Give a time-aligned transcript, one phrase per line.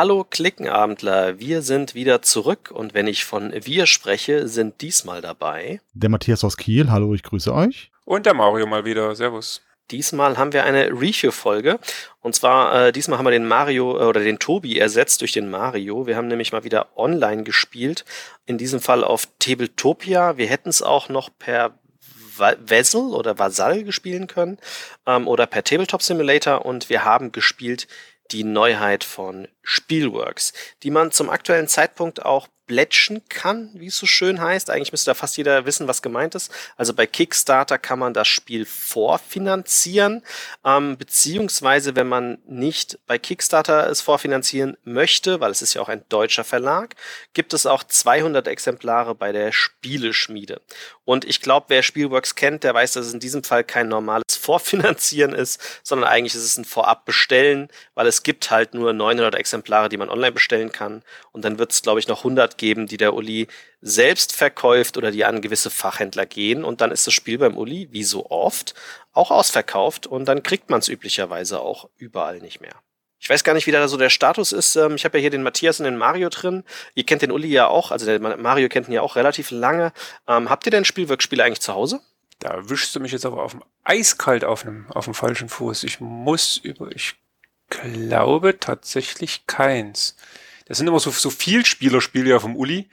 [0.00, 5.82] Hallo Klickenabendler, wir sind wieder zurück und wenn ich von wir spreche, sind diesmal dabei
[5.92, 7.90] der Matthias aus Kiel, hallo, ich grüße euch.
[8.06, 9.60] Und der Mario mal wieder, servus.
[9.90, 11.78] Diesmal haben wir eine Review-Folge.
[12.20, 15.50] Und zwar, äh, diesmal haben wir den Mario äh, oder den Tobi ersetzt durch den
[15.50, 16.06] Mario.
[16.06, 18.06] Wir haben nämlich mal wieder online gespielt.
[18.46, 20.38] In diesem Fall auf Tabletopia.
[20.38, 21.78] Wir hätten es auch noch per
[22.38, 24.56] Vessel oder Vasall spielen können
[25.06, 27.86] ähm, oder per Tabletop Simulator und wir haben gespielt
[28.32, 34.06] die Neuheit von Spielworks, die man zum aktuellen Zeitpunkt auch plätschen kann, wie es so
[34.06, 34.70] schön heißt.
[34.70, 36.52] Eigentlich müsste da fast jeder wissen, was gemeint ist.
[36.76, 40.22] Also bei Kickstarter kann man das Spiel vorfinanzieren,
[40.64, 45.88] ähm, beziehungsweise wenn man nicht bei Kickstarter es vorfinanzieren möchte, weil es ist ja auch
[45.88, 46.94] ein deutscher Verlag,
[47.32, 50.60] gibt es auch 200 Exemplare bei der Spieleschmiede.
[51.04, 54.22] Und ich glaube, wer Spielworks kennt, der weiß, dass es in diesem Fall kein normales
[54.40, 59.49] Vorfinanzieren ist, sondern eigentlich ist es ein Vorabbestellen, weil es gibt halt nur 900 Exemplare,
[59.88, 61.02] die man online bestellen kann.
[61.32, 63.48] Und dann wird es, glaube ich, noch 100 geben, die der Uli
[63.80, 66.64] selbst verkauft oder die an gewisse Fachhändler gehen.
[66.64, 68.74] Und dann ist das Spiel beim Uli, wie so oft,
[69.12, 70.06] auch ausverkauft.
[70.06, 72.74] Und dann kriegt man es üblicherweise auch überall nicht mehr.
[73.20, 74.76] Ich weiß gar nicht, wie da so der Status ist.
[74.76, 76.64] Ähm, ich habe ja hier den Matthias und den Mario drin.
[76.94, 79.92] Ihr kennt den Uli ja auch, also der Mario kennt ihn ja auch relativ lange.
[80.26, 82.00] Ähm, habt ihr denn Spielworkspiele eigentlich zu Hause?
[82.38, 85.84] Da wischst du mich jetzt aber auf dem eiskalt auf dem, auf dem falschen Fuß.
[85.84, 87.16] Ich muss über, ich
[87.70, 90.16] glaube tatsächlich keins.
[90.66, 92.88] Das sind immer so, so viel Spielerspiele ja vom Uli.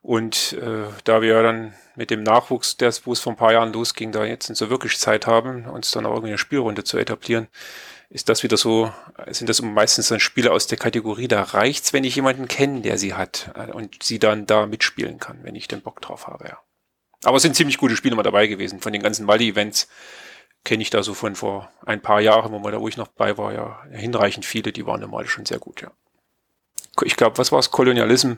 [0.00, 3.72] Und äh, da wir dann mit dem Nachwuchs, der wo es vor ein paar Jahren
[3.72, 7.48] losging, da jetzt so wirklich Zeit haben, uns dann auch irgendwie eine Spielrunde zu etablieren,
[8.08, 8.92] ist das wieder so,
[9.26, 12.96] sind das meistens dann Spiele aus der Kategorie, da reicht's, wenn ich jemanden kenne, der
[12.96, 16.48] sie hat äh, und sie dann da mitspielen kann, wenn ich den Bock drauf habe,
[16.48, 16.58] ja.
[17.24, 18.80] Aber es sind ziemlich gute Spiele mal dabei gewesen.
[18.80, 19.88] Von den ganzen Mali-Events
[20.68, 23.08] kenne ich da so von vor ein paar Jahren, wo man da, wo ich noch
[23.08, 25.90] bei war, ja, hinreichend viele, die waren normal schon sehr gut, ja.
[27.04, 27.70] Ich glaube, was war es?
[27.70, 28.32] Kolonialism.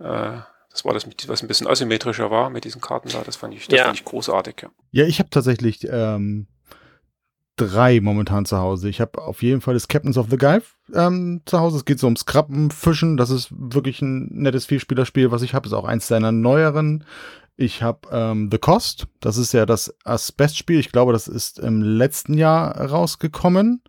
[0.00, 0.38] Äh,
[0.70, 3.22] das war das, was ein bisschen asymmetrischer war mit diesen Karten da.
[3.22, 3.84] Das fand ich, das ja.
[3.84, 4.70] fand ich großartig, ja.
[4.90, 6.48] Ja, ich habe tatsächlich ähm,
[7.56, 8.88] drei momentan zu Hause.
[8.88, 11.78] Ich habe auf jeden Fall das Captains of the Gulf ähm, zu Hause.
[11.78, 13.16] Es geht so ums Krabben, Fischen.
[13.16, 15.66] Das ist wirklich ein nettes Vielspielerspiel, was ich habe.
[15.66, 17.04] Ist auch eins seiner neueren.
[17.56, 19.06] Ich habe ähm, The Cost.
[19.20, 20.80] Das ist ja das Asbest-Spiel.
[20.80, 23.82] Ich glaube, das ist im letzten Jahr rausgekommen.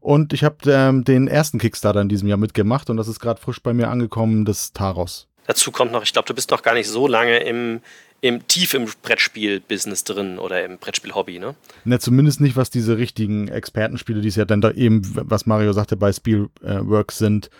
[0.00, 2.90] Und ich habe ähm, den ersten Kickstarter in diesem Jahr mitgemacht.
[2.90, 5.28] Und das ist gerade frisch bei mir angekommen, das Taros.
[5.46, 7.80] Dazu kommt noch, ich glaube, du bist noch gar nicht so lange im
[8.22, 11.56] im, tief im Brettspiel-Business drin oder im Brettspiel-Hobby, ne?
[11.84, 15.72] Ne, zumindest nicht, was diese richtigen Expertenspiele, die es ja dann da eben, was Mario
[15.72, 17.50] sagte, bei Spielworks sind,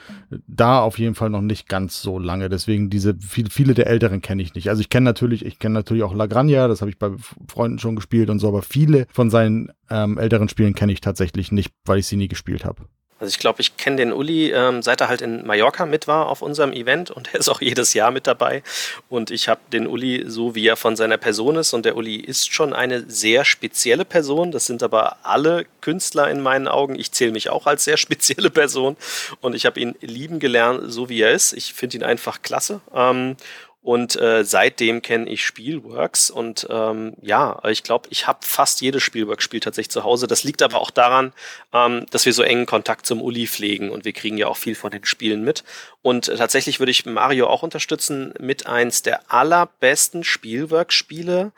[0.47, 2.49] da auf jeden Fall noch nicht ganz so lange.
[2.49, 4.69] Deswegen diese, viele, viele der Älteren kenne ich nicht.
[4.69, 7.11] Also ich kenne natürlich, ich kenne natürlich auch Lagranja, das habe ich bei
[7.49, 11.51] Freunden schon gespielt und so, aber viele von seinen ähm, älteren Spielen kenne ich tatsächlich
[11.51, 12.87] nicht, weil ich sie nie gespielt habe.
[13.23, 16.27] Also ich glaube, ich kenne den Uli, ähm, seit er halt in Mallorca mit war
[16.27, 18.65] auf unserem Event und er ist auch jedes Jahr mit dabei.
[19.09, 21.73] Und ich habe den Uli so, wie er von seiner Person ist.
[21.73, 24.51] Und der Uli ist schon eine sehr spezielle Person.
[24.51, 26.99] Das sind aber alle Künstler in meinen Augen.
[26.99, 28.97] Ich zähle mich auch als sehr spezielle Person.
[29.41, 31.53] Und ich habe ihn lieben gelernt, so wie er ist.
[31.53, 32.81] Ich finde ihn einfach klasse.
[32.93, 33.37] Ähm,
[33.83, 39.03] und äh, seitdem kenne ich Spielworks und ähm, ja, ich glaube, ich habe fast jedes
[39.03, 40.29] Spielworks-Spiel tatsächlich zu Hause.
[40.29, 41.33] Das liegt aber auch daran,
[41.73, 44.77] ähm, dass wir so engen Kontakt zum Uli pflegen und wir kriegen ja auch viel
[44.77, 45.65] von den Spielen mit.
[46.01, 51.51] Und äh, tatsächlich würde ich Mario auch unterstützen mit eins der allerbesten Spielworks-Spiele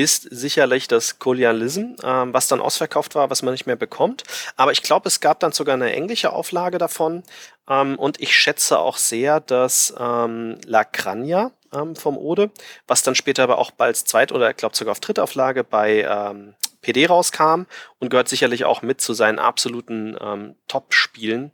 [0.00, 4.24] ist sicherlich das Kolonialism, ähm, was dann ausverkauft war, was man nicht mehr bekommt.
[4.56, 7.22] Aber ich glaube, es gab dann sogar eine englische Auflage davon.
[7.68, 12.50] Ähm, und ich schätze auch sehr, dass ähm, La Crania, ähm, vom Ode,
[12.86, 16.54] was dann später aber auch bald zweit oder ich glaube sogar auf Drittauflage bei ähm,
[16.82, 17.64] PD rauskam
[17.98, 21.52] und gehört sicherlich auch mit zu seinen absoluten ähm, Top-Spielen.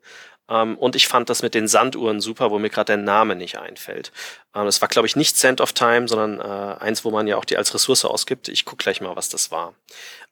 [0.49, 3.59] Ähm, und ich fand das mit den Sanduhren super, wo mir gerade der Name nicht
[3.59, 4.13] einfällt.
[4.55, 7.37] Ähm, das war, glaube ich, nicht Sand of Time, sondern äh, eins, wo man ja
[7.37, 8.49] auch die als Ressource ausgibt.
[8.49, 9.75] Ich gucke gleich mal, was das war.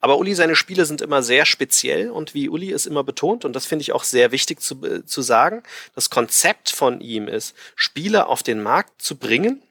[0.00, 3.54] Aber Uli, seine Spiele sind immer sehr speziell und wie Uli es immer betont, und
[3.54, 5.62] das finde ich auch sehr wichtig zu, äh, zu sagen,
[5.94, 9.62] das Konzept von ihm ist, Spiele auf den Markt zu bringen,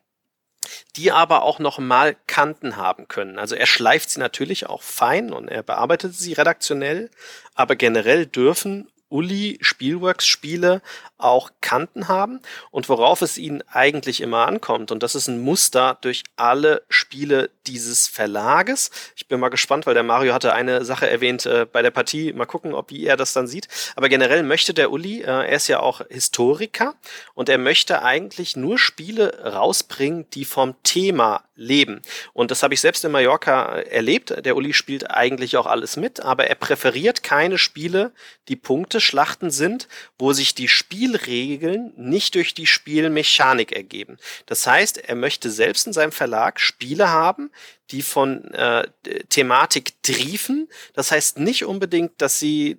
[0.96, 3.38] die aber auch noch mal Kanten haben können.
[3.38, 7.10] Also er schleift sie natürlich auch fein und er bearbeitet sie redaktionell,
[7.54, 10.82] aber generell dürfen Uli Spielworks Spiele
[11.18, 12.40] auch Kanten haben
[12.72, 14.92] und worauf es ihnen eigentlich immer ankommt.
[14.92, 18.90] Und das ist ein Muster durch alle Spiele dieses Verlages.
[19.16, 22.34] Ich bin mal gespannt, weil der Mario hatte eine Sache erwähnt äh, bei der Partie.
[22.34, 23.68] Mal gucken, ob wie er das dann sieht.
[23.96, 26.96] Aber generell möchte der Uli, äh, er ist ja auch Historiker
[27.36, 32.02] und er möchte eigentlich nur Spiele rausbringen, die vom Thema leben.
[32.34, 34.46] Und das habe ich selbst in Mallorca erlebt.
[34.46, 38.12] Der Uli spielt eigentlich auch alles mit, aber er präferiert keine Spiele,
[38.48, 44.18] die Punkteschlachten sind, wo sich die Spielregeln nicht durch die Spielmechanik ergeben.
[44.48, 47.52] Das heißt, er möchte selbst in seinem Verlag Spiele haben,
[47.92, 48.88] die von äh,
[49.30, 50.70] Thematik triefen.
[50.94, 52.78] Das heißt nicht unbedingt, dass sie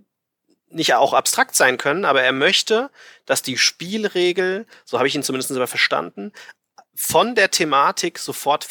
[0.70, 2.90] nicht auch abstrakt sein können, aber er möchte,
[3.26, 6.32] dass die Spielregel, so habe ich ihn zumindest immer verstanden,
[6.94, 8.68] von der Thematik sofort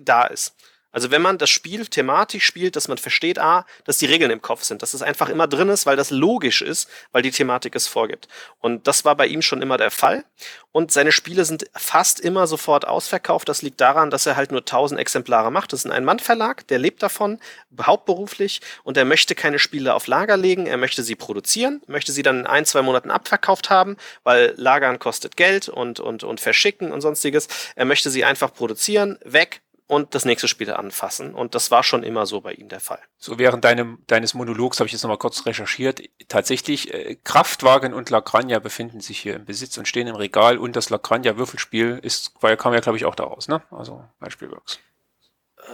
[0.00, 0.54] da ist.
[0.96, 4.40] Also wenn man das Spiel thematisch spielt, dass man versteht, ah, dass die Regeln im
[4.40, 7.76] Kopf sind, dass es einfach immer drin ist, weil das logisch ist, weil die Thematik
[7.76, 8.28] es vorgibt.
[8.60, 10.24] Und das war bei ihm schon immer der Fall.
[10.72, 13.46] Und seine Spiele sind fast immer sofort ausverkauft.
[13.50, 15.74] Das liegt daran, dass er halt nur 1000 Exemplare macht.
[15.74, 17.40] Das ist ein Ein-Mann-Verlag, der lebt davon,
[17.78, 18.62] hauptberuflich.
[18.82, 20.66] Und er möchte keine Spiele auf Lager legen.
[20.66, 24.98] Er möchte sie produzieren, möchte sie dann in ein, zwei Monaten abverkauft haben, weil Lagern
[24.98, 27.48] kostet Geld und, und, und verschicken und sonstiges.
[27.74, 31.34] Er möchte sie einfach produzieren, weg, und das nächste Spiel anfassen.
[31.34, 32.98] Und das war schon immer so bei ihm der Fall.
[33.18, 36.02] So während deinem, deines Monologs habe ich jetzt nochmal kurz recherchiert.
[36.28, 40.74] Tatsächlich, äh, Kraftwagen und Lagrangia befinden sich hier im Besitz und stehen im Regal und
[40.74, 43.62] das Lagrangia Würfelspiel ist, weil kam ja glaube ich auch daraus, ne?
[43.70, 44.80] Also bei Spielworks.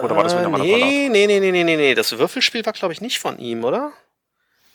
[0.01, 1.95] Oder war das mit einem äh, nee, nee, nee, nee, nee, nee, nee.
[1.95, 3.93] Das Würfelspiel war glaube ich nicht von ihm, oder?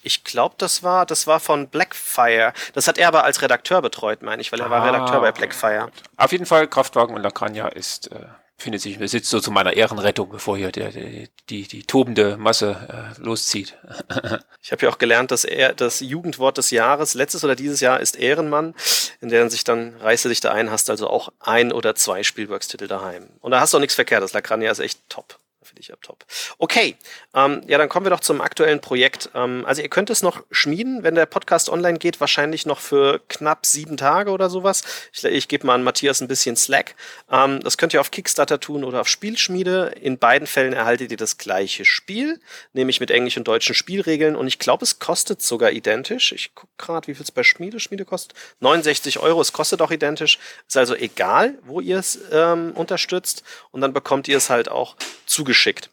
[0.03, 2.53] Ich glaube, das war, das war von Blackfire.
[2.73, 5.31] Das hat er aber als Redakteur betreut, meine ich, weil er ah, war Redakteur bei
[5.31, 5.91] Blackfire.
[6.15, 8.25] Auf jeden Fall, Kraftwagen und Lagrangia ist äh,
[8.57, 13.15] findet sich Besitz so zu meiner Ehrenrettung, bevor hier der, der, die, die tobende Masse
[13.17, 13.77] äh, loszieht.
[14.61, 17.99] ich habe ja auch gelernt, dass er das Jugendwort des Jahres, letztes oder dieses Jahr,
[17.99, 18.73] ist Ehrenmann,
[19.21, 22.87] in der sich dann reiße dich da ein, hast also auch ein oder zwei Spielworks-Titel
[22.87, 23.29] daheim.
[23.41, 25.37] Und da hast du auch nichts verkehrt, das Lacrania ist echt top.
[25.79, 26.25] Ich ja top.
[26.57, 26.95] Okay,
[27.33, 29.29] ähm, ja, dann kommen wir doch zum aktuellen Projekt.
[29.33, 33.21] Ähm, also ihr könnt es noch schmieden, wenn der Podcast online geht, wahrscheinlich noch für
[33.27, 34.83] knapp sieben Tage oder sowas.
[35.13, 36.95] Ich, ich gebe mal an Matthias ein bisschen Slack.
[37.31, 39.93] Ähm, das könnt ihr auf Kickstarter tun oder auf Spielschmiede.
[40.01, 42.39] In beiden Fällen erhaltet ihr das gleiche Spiel,
[42.73, 44.35] nämlich mit englischen und deutschen Spielregeln.
[44.35, 46.31] Und ich glaube, es kostet sogar identisch.
[46.31, 48.37] Ich gucke gerade, wie viel es bei Schmiede, Schmiede kostet.
[48.59, 50.39] 69 Euro, es kostet auch identisch.
[50.67, 53.43] Ist also egal, wo ihr es ähm, unterstützt.
[53.71, 54.95] Und dann bekommt ihr es halt auch
[55.25, 55.89] zugeschickt zugeschickt.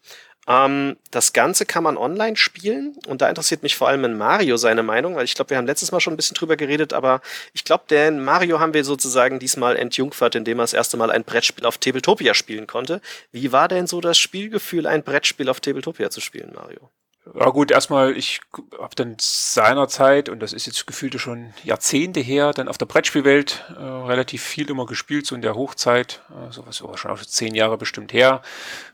[0.47, 4.59] Ähm, das Ganze kann man online spielen und da interessiert mich vor allem in Mario
[4.59, 7.23] seine Meinung, weil ich glaube, wir haben letztes Mal schon ein bisschen drüber geredet, aber
[7.55, 11.25] ich glaube, den Mario haben wir sozusagen diesmal entjungfert, indem er das erste Mal ein
[11.25, 13.01] Brettspiel auf Tabletopia spielen konnte.
[13.33, 16.91] Wie war denn so das Spielgefühl, ein Brettspiel auf Tabletopia zu spielen, Mario?
[17.33, 18.41] Ja gut, erstmal, ich
[18.79, 23.65] habe dann seinerzeit, und das ist jetzt gefühlt schon Jahrzehnte her, dann auf der Brettspielwelt
[23.79, 27.55] äh, relativ viel immer gespielt, so in der Hochzeit, äh, sowas war schon auch zehn
[27.55, 28.43] Jahre bestimmt her.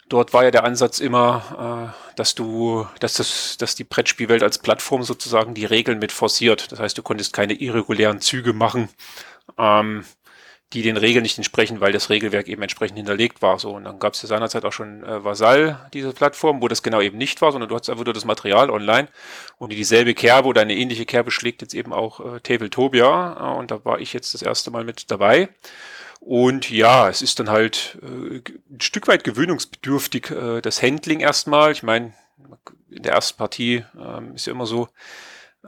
[0.08, 4.58] Dort war ja der Ansatz immer, äh, dass du, dass das, dass die Brettspielwelt als
[4.58, 6.70] Plattform sozusagen die Regeln mit forciert.
[6.70, 8.88] Das heißt, du konntest keine irregulären Züge machen.
[9.58, 10.04] Ähm,
[10.72, 13.58] die den Regeln nicht entsprechen, weil das Regelwerk eben entsprechend hinterlegt war.
[13.58, 16.82] So und dann gab es ja seinerzeit auch schon äh, Vasall, diese Plattform, wo das
[16.82, 19.08] genau eben nicht war, sondern du hattest einfach nur das Material online
[19.58, 23.70] und dieselbe Kerbe oder eine ähnliche Kerbe schlägt jetzt eben auch äh, Tabletopia äh, und
[23.70, 25.49] da war ich jetzt das erste Mal mit dabei.
[26.20, 31.73] Und ja, es ist dann halt äh, ein Stück weit gewöhnungsbedürftig, äh, das Handling erstmal.
[31.73, 32.12] Ich meine,
[32.90, 34.88] in der ersten Partie ähm, ist ja immer so,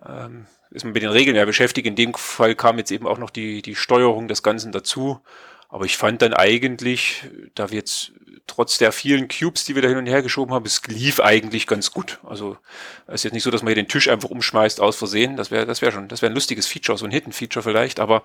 [0.06, 1.86] ähm, ist man mit den Regeln ja beschäftigt.
[1.86, 5.20] In dem Fall kam jetzt eben auch noch die, die Steuerung des Ganzen dazu.
[5.68, 7.24] Aber ich fand dann eigentlich,
[7.54, 8.12] da wir jetzt
[8.46, 11.66] trotz der vielen Cubes, die wir da hin und her geschoben haben, es lief eigentlich
[11.66, 12.18] ganz gut.
[12.24, 12.58] Also
[13.06, 15.36] es ist jetzt nicht so, dass man hier den Tisch einfach umschmeißt aus Versehen.
[15.36, 18.00] Das wäre das wäre schon, das wäre ein lustiges Feature, so ein Hidden-Feature vielleicht.
[18.00, 18.22] Aber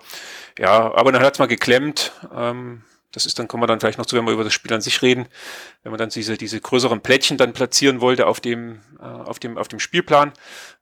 [0.58, 2.12] ja, aber dann hat's mal geklemmt.
[2.34, 4.72] Ähm, das ist dann, kommen wir dann vielleicht noch zu, wenn wir über das Spiel
[4.72, 5.26] an sich reden,
[5.82, 9.56] wenn man dann diese, diese größeren Plättchen dann platzieren wollte auf dem, äh, auf dem,
[9.56, 10.32] auf dem Spielplan,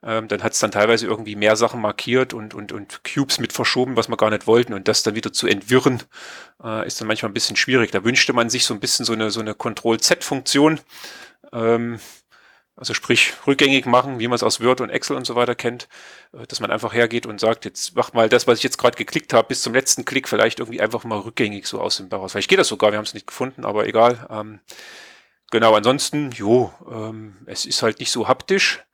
[0.03, 3.53] ähm, dann hat es dann teilweise irgendwie mehr Sachen markiert und, und, und Cubes mit
[3.53, 4.75] verschoben, was wir gar nicht wollten.
[4.75, 6.03] Und das dann wieder zu entwirren,
[6.63, 7.93] äh, ist dann manchmal ein bisschen schwierig.
[7.93, 10.81] Da wünschte man sich so ein bisschen so eine, so eine Control-Z-Funktion.
[11.53, 12.01] Ähm,
[12.77, 15.89] also sprich rückgängig machen, wie man es aus Word und Excel und so weiter kennt,
[16.33, 18.97] äh, dass man einfach hergeht und sagt, jetzt mach mal das, was ich jetzt gerade
[18.97, 22.33] geklickt habe, bis zum letzten Klick vielleicht irgendwie einfach mal rückgängig so aus dem Bauhaus.
[22.33, 24.27] Vielleicht geht das sogar, wir haben es nicht gefunden, aber egal.
[24.31, 24.61] Ähm,
[25.51, 28.85] genau, ansonsten, jo, ähm, es ist halt nicht so haptisch,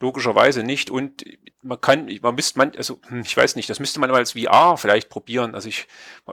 [0.00, 1.24] logischerweise nicht und
[1.62, 4.32] man kann, man müsste man, also hm, ich weiß nicht, das müsste man mal als
[4.32, 5.54] VR vielleicht probieren.
[5.54, 5.88] Also ich,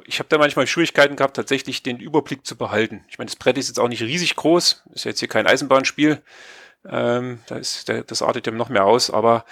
[0.06, 3.04] ich habe da manchmal Schwierigkeiten gehabt, tatsächlich den Überblick zu behalten.
[3.10, 6.22] Ich meine, das Brett ist jetzt auch nicht riesig groß, ist jetzt hier kein Eisenbahnspiel.
[6.90, 9.46] Ähm, da ist, der, das artet ja noch mehr aus, aber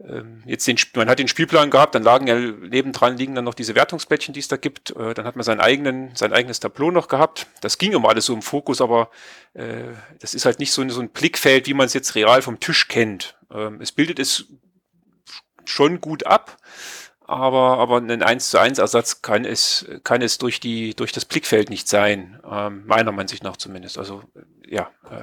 [0.00, 3.54] ähm, jetzt den, man hat den Spielplan gehabt, dann lagen ja nebendran liegen dann noch
[3.54, 4.90] diese Wertungsplättchen, die es da gibt.
[4.90, 7.46] Äh, dann hat man seinen eigenen, sein eigenes Tableau noch gehabt.
[7.60, 9.10] Das ging immer alles so im Fokus, aber
[9.54, 12.60] äh, das ist halt nicht so, so ein Blickfeld, wie man es jetzt real vom
[12.60, 13.38] Tisch kennt.
[13.52, 14.46] Ähm, es bildet es
[15.64, 16.58] schon gut ab.
[17.26, 21.24] aber, aber ein 1 zu 1 Ersatz kann es, kann es durch, die, durch das
[21.24, 23.96] Blickfeld nicht sein, ähm, meiner Meinung nach zumindest.
[23.96, 24.22] Also
[24.68, 25.22] ja, äh,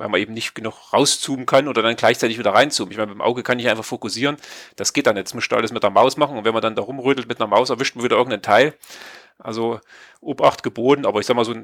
[0.00, 2.90] weil man eben nicht genug rauszoomen kann oder dann gleichzeitig wieder reinzoomen.
[2.90, 4.38] Ich meine, mit dem Auge kann ich einfach fokussieren.
[4.76, 5.14] Das geht dann.
[5.14, 7.46] Das muss alles mit der Maus machen und wenn man dann da rumrödelt mit einer
[7.46, 8.74] Maus, erwischt man wieder irgendeinen Teil.
[9.38, 9.78] Also
[10.22, 11.54] Obacht geboten, aber ich sag mal so,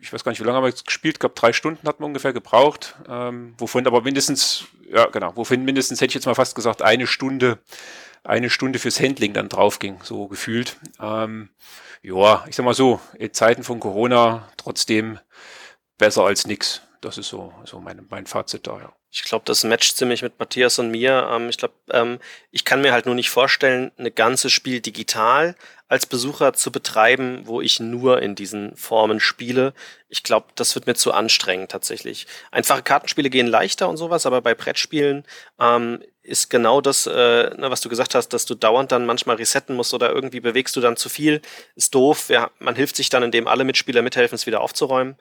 [0.00, 1.98] ich weiß gar nicht, wie lange haben wir jetzt gespielt, ich glaube drei Stunden hat
[1.98, 6.34] man ungefähr gebraucht, ähm, wovon aber mindestens, ja genau, wovon mindestens hätte ich jetzt mal
[6.34, 7.58] fast gesagt, eine Stunde,
[8.22, 10.76] eine Stunde fürs Handling dann drauf ging, so gefühlt.
[11.00, 11.48] Ähm,
[12.02, 15.18] ja, ich sag mal so, in Zeiten von Corona trotzdem
[15.98, 16.82] besser als nix.
[17.02, 18.92] Das ist so, so mein, mein Fazit da, ja.
[19.10, 21.28] Ich glaube, das matcht ziemlich mit Matthias und mir.
[21.32, 22.20] Ähm, ich glaube, ähm,
[22.52, 25.56] ich kann mir halt nur nicht vorstellen, eine ganze Spiel digital
[25.88, 29.74] als Besucher zu betreiben, wo ich nur in diesen Formen spiele.
[30.08, 32.28] Ich glaube, das wird mir zu anstrengend tatsächlich.
[32.52, 35.24] Einfache Kartenspiele gehen leichter und sowas, aber bei Brettspielen
[35.58, 39.36] ähm, ist genau das, äh, ne, was du gesagt hast, dass du dauernd dann manchmal
[39.36, 41.42] resetten musst oder irgendwie bewegst du dann zu viel.
[41.74, 42.28] Ist doof.
[42.28, 45.16] Ja, man hilft sich dann, indem alle Mitspieler mithelfen, es wieder aufzuräumen.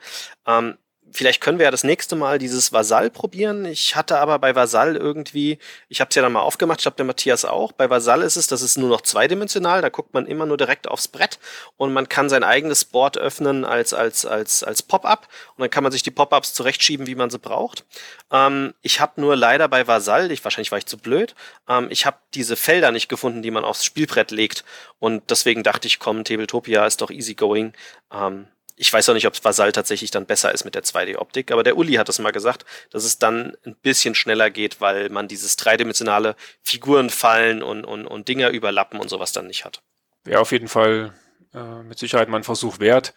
[0.45, 0.77] Ähm,
[1.11, 3.65] vielleicht können wir ja das nächste Mal dieses Vasall probieren.
[3.65, 6.97] Ich hatte aber bei Vasall irgendwie, ich habe es ja dann mal aufgemacht, ich glaube
[6.97, 7.71] der Matthias auch.
[7.71, 10.87] Bei Vasall ist es, das ist nur noch zweidimensional, da guckt man immer nur direkt
[10.87, 11.39] aufs Brett
[11.77, 15.83] und man kann sein eigenes Board öffnen als als als als Pop-up und dann kann
[15.83, 17.85] man sich die Pop-ups zurechtschieben, wie man sie braucht.
[18.31, 21.35] Ähm, ich habe nur leider bei Vasall, ich wahrscheinlich war ich zu blöd,
[21.67, 24.63] ähm, ich habe diese Felder nicht gefunden, die man aufs Spielbrett legt
[24.99, 27.73] und deswegen dachte ich, komm, Tabletopia ist doch easy going.
[28.13, 28.47] Ähm,
[28.81, 31.77] ich weiß auch nicht, ob Vasall tatsächlich dann besser ist mit der 2D-Optik, aber der
[31.77, 35.55] Uli hat es mal gesagt, dass es dann ein bisschen schneller geht, weil man dieses
[35.55, 39.83] dreidimensionale Figuren fallen und, und, und Dinger überlappen und sowas dann nicht hat.
[40.23, 41.13] Wäre auf jeden Fall
[41.53, 43.13] äh, mit Sicherheit mal ein Versuch wert.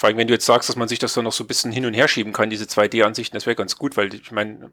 [0.00, 1.72] Vor allem, wenn du jetzt sagst, dass man sich das dann noch so ein bisschen
[1.72, 4.70] hin und her schieben kann, diese 2D-Ansichten, das wäre ganz gut, weil ich meine,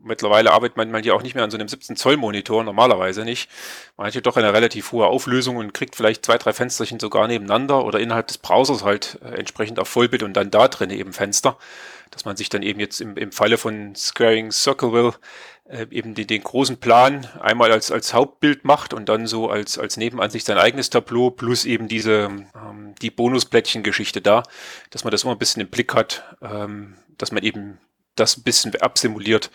[0.00, 3.50] mittlerweile arbeitet man, man ja auch nicht mehr an so einem 17-Zoll-Monitor, normalerweise nicht.
[3.96, 7.26] Man hat ja doch eine relativ hohe Auflösung und kriegt vielleicht zwei, drei Fensterchen sogar
[7.26, 11.12] nebeneinander oder innerhalb des Browsers halt äh, entsprechend auf Vollbild und dann da drin eben
[11.12, 11.58] Fenster
[12.10, 15.14] dass man sich dann eben jetzt im, im Falle von Squaring Circleville
[15.68, 19.78] äh, eben den, den großen Plan einmal als, als Hauptbild macht und dann so als,
[19.78, 24.42] als Nebenansicht sein eigenes Tableau plus eben diese ähm, die Bonusplättchen-Geschichte da,
[24.90, 27.78] dass man das immer ein bisschen im Blick hat, ähm, dass man eben
[28.16, 29.50] das ein bisschen absimuliert,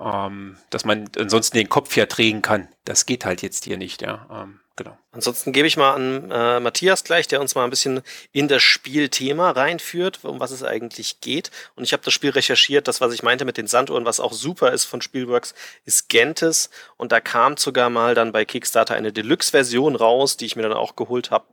[0.00, 2.68] ähm, dass man ansonsten den Kopf ja drehen kann.
[2.84, 4.26] Das geht halt jetzt hier nicht, ja.
[4.30, 4.96] Ähm, genau.
[5.12, 8.62] Ansonsten gebe ich mal an äh, Matthias gleich, der uns mal ein bisschen in das
[8.62, 11.50] Spielthema reinführt, um was es eigentlich geht.
[11.76, 14.32] Und ich habe das Spiel recherchiert, das, was ich meinte mit den Sanduhren, was auch
[14.32, 16.70] super ist von Spielworks, ist Gentes.
[16.96, 20.72] Und da kam sogar mal dann bei Kickstarter eine Deluxe-Version raus, die ich mir dann
[20.72, 21.44] auch geholt habe.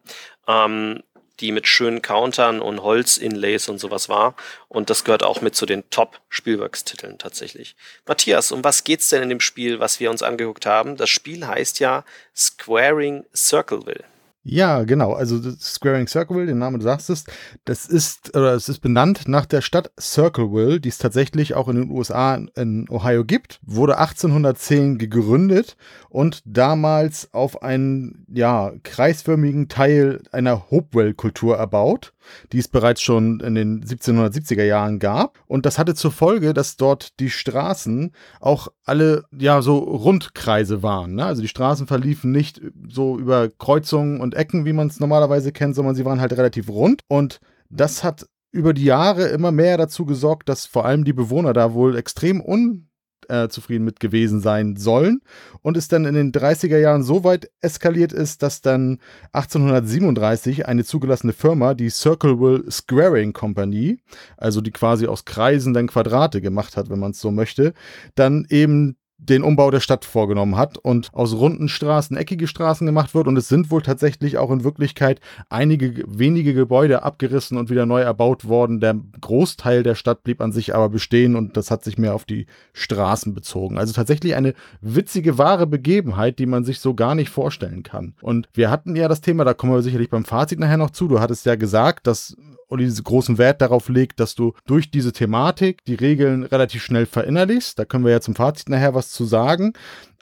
[0.47, 1.03] Ähm,
[1.39, 4.35] die mit schönen Countern und Holz-Inlays und sowas war.
[4.67, 7.75] Und das gehört auch mit zu den Top-Spielworks-Titeln tatsächlich.
[8.05, 10.97] Matthias, um was geht's denn in dem Spiel, was wir uns angeguckt haben?
[10.97, 12.03] Das Spiel heißt ja
[12.35, 14.03] Squaring Circleville.
[14.51, 15.13] Ja, genau.
[15.13, 17.25] Also Squaring Circleville, den Namen du sagst es,
[17.65, 21.75] das ist oder es ist benannt nach der Stadt Circleville, die es tatsächlich auch in
[21.75, 23.59] den USA in Ohio gibt.
[23.61, 25.77] Wurde 1810 gegründet
[26.09, 32.13] und damals auf einen ja kreisförmigen Teil einer Hopewell-Kultur erbaut
[32.51, 35.39] die es bereits schon in den 1770er Jahren gab.
[35.47, 41.15] Und das hatte zur Folge, dass dort die Straßen auch alle ja so Rundkreise waren.
[41.15, 41.25] Ne?
[41.25, 45.75] Also die Straßen verliefen nicht so über Kreuzungen und Ecken, wie man es normalerweise kennt,
[45.75, 47.03] sondern sie waren halt relativ rund.
[47.07, 51.53] Und das hat über die Jahre immer mehr dazu gesorgt, dass vor allem die Bewohner
[51.53, 52.89] da wohl extrem un
[53.29, 53.47] äh,
[53.79, 55.21] mit gewesen sein sollen
[55.61, 58.99] und es dann in den 30er Jahren so weit eskaliert ist, dass dann
[59.33, 63.99] 1837 eine zugelassene Firma, die Circleville Squaring Company,
[64.37, 67.73] also die quasi aus Kreisen dann Quadrate gemacht hat, wenn man es so möchte,
[68.15, 73.13] dann eben den Umbau der Stadt vorgenommen hat und aus runden Straßen eckige Straßen gemacht
[73.13, 73.27] wird.
[73.27, 78.01] Und es sind wohl tatsächlich auch in Wirklichkeit einige wenige Gebäude abgerissen und wieder neu
[78.01, 78.79] erbaut worden.
[78.79, 82.25] Der Großteil der Stadt blieb an sich aber bestehen und das hat sich mehr auf
[82.25, 83.77] die Straßen bezogen.
[83.77, 88.15] Also tatsächlich eine witzige, wahre Begebenheit, die man sich so gar nicht vorstellen kann.
[88.21, 91.07] Und wir hatten ja das Thema, da kommen wir sicherlich beim Fazit nachher noch zu.
[91.07, 92.35] Du hattest ja gesagt, dass
[92.69, 97.07] und diese großen Wert darauf legt, dass du durch diese Thematik die Regeln relativ schnell
[97.07, 97.77] verinnerlichst.
[97.77, 99.73] Da können wir ja zum Fazit nachher was zu sagen.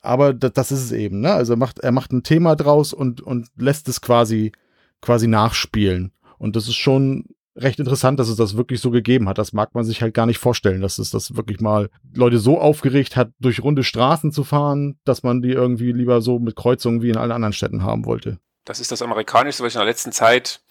[0.01, 1.33] Aber das, das ist es eben, ne?
[1.33, 4.53] Also er macht, er macht ein Thema draus und, und lässt es quasi,
[5.01, 6.13] quasi nachspielen.
[6.37, 7.25] Und das ist schon
[7.57, 9.37] recht interessant, dass es das wirklich so gegeben hat.
[9.37, 12.61] Das mag man sich halt gar nicht vorstellen, dass es das wirklich mal Leute so
[12.61, 17.01] aufgeregt hat, durch runde Straßen zu fahren, dass man die irgendwie lieber so mit Kreuzungen
[17.01, 18.39] wie in allen anderen Städten haben wollte.
[18.63, 20.61] Das ist das Amerikanische, was ich in der letzten Zeit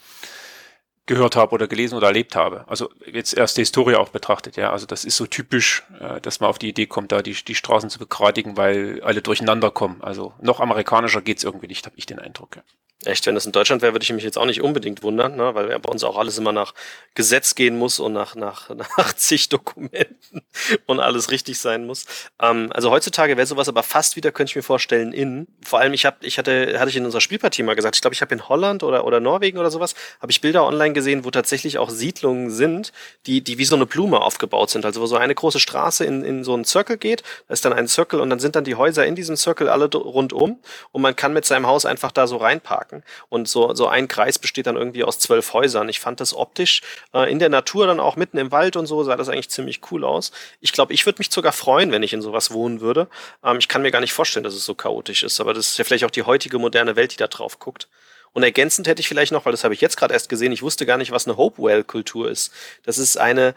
[1.06, 2.64] gehört habe oder gelesen oder erlebt habe.
[2.68, 4.72] Also jetzt erst die Historie auch betrachtet, ja.
[4.72, 7.54] Also das ist so typisch, äh, dass man auf die Idee kommt, da die, die
[7.54, 10.02] Straßen zu begradigen, weil alle durcheinander kommen.
[10.02, 12.56] Also noch amerikanischer geht's irgendwie nicht, habe ich den Eindruck.
[12.56, 12.62] Ja.
[13.04, 15.54] Echt, wenn das in Deutschland wäre, würde ich mich jetzt auch nicht unbedingt wundern, ne?
[15.54, 16.72] weil bei uns auch alles immer nach
[17.14, 20.40] Gesetz gehen muss und nach, nach, nach zig Dokumenten
[20.86, 22.06] und alles richtig sein muss.
[22.40, 25.46] Ähm, also heutzutage wäre sowas aber fast wieder, könnte ich mir vorstellen, in.
[25.62, 28.14] Vor allem, ich, hab, ich hatte, hatte ich in unserer Spielpartie mal gesagt, ich glaube,
[28.14, 31.30] ich habe in Holland oder, oder Norwegen oder sowas, habe ich Bilder online gesehen, wo
[31.30, 32.94] tatsächlich auch Siedlungen sind,
[33.26, 34.86] die, die wie so eine Blume aufgebaut sind.
[34.86, 37.74] Also wo so eine große Straße in, in so einen Circle geht, da ist dann
[37.74, 40.60] ein Circle und dann sind dann die Häuser in diesem Circle alle rundum
[40.92, 43.02] und man kann mit seinem Haus einfach da so reinparken parken.
[43.28, 45.88] Und so, so ein Kreis besteht dann irgendwie aus zwölf Häusern.
[45.88, 49.02] Ich fand das optisch äh, in der Natur dann auch mitten im Wald und so
[49.04, 50.32] sah das eigentlich ziemlich cool aus.
[50.60, 53.08] Ich glaube, ich würde mich sogar freuen, wenn ich in sowas wohnen würde.
[53.44, 55.78] Ähm, ich kann mir gar nicht vorstellen, dass es so chaotisch ist, aber das ist
[55.78, 57.88] ja vielleicht auch die heutige moderne Welt, die da drauf guckt.
[58.32, 60.62] Und ergänzend hätte ich vielleicht noch, weil das habe ich jetzt gerade erst gesehen, ich
[60.62, 62.52] wusste gar nicht, was eine Hopewell-Kultur ist.
[62.82, 63.54] Das ist eine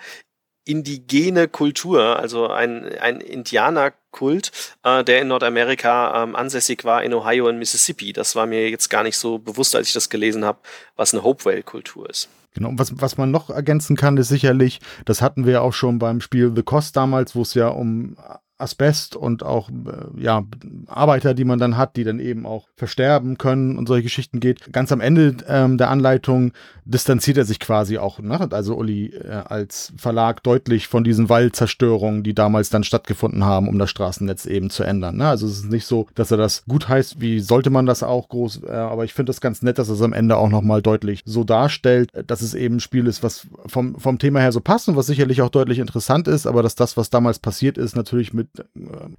[0.66, 4.52] indigene Kultur, also ein, ein Indianerkult,
[4.84, 8.14] äh, der in Nordamerika ähm, ansässig war, in Ohio und Mississippi.
[8.14, 10.60] Das war mir jetzt gar nicht so bewusst, als ich das gelesen habe,
[10.96, 12.30] was eine Hopewell-Kultur ist.
[12.54, 16.20] Genau, was, was man noch ergänzen kann, ist sicherlich, das hatten wir auch schon beim
[16.20, 18.18] Spiel The Cost damals, wo es ja um
[18.60, 20.44] Asbest und auch äh, ja
[20.88, 24.72] Arbeiter, die man dann hat, die dann eben auch versterben können und solche Geschichten geht.
[24.74, 26.52] Ganz am Ende ähm, der Anleitung
[26.86, 28.48] distanziert er sich quasi auch, ne?
[28.52, 33.80] also Uli äh, als Verlag deutlich von diesen Waldzerstörungen, die damals dann stattgefunden haben, um
[33.80, 35.18] das Straßennetz eben zu ändern.
[35.18, 35.28] Ne?
[35.28, 38.28] Also es ist nicht so, dass er das gut heißt, wie sollte man das auch
[38.28, 40.82] groß, äh, aber ich finde das ganz nett, dass er es am Ende auch nochmal
[40.82, 44.60] deutlich so darstellt, dass es eben ein Spiel ist, was vom, vom Thema her so
[44.60, 47.96] passt und was sicherlich auch deutlich interessant ist, aber dass das, was damals passiert ist,
[47.96, 48.49] natürlich mit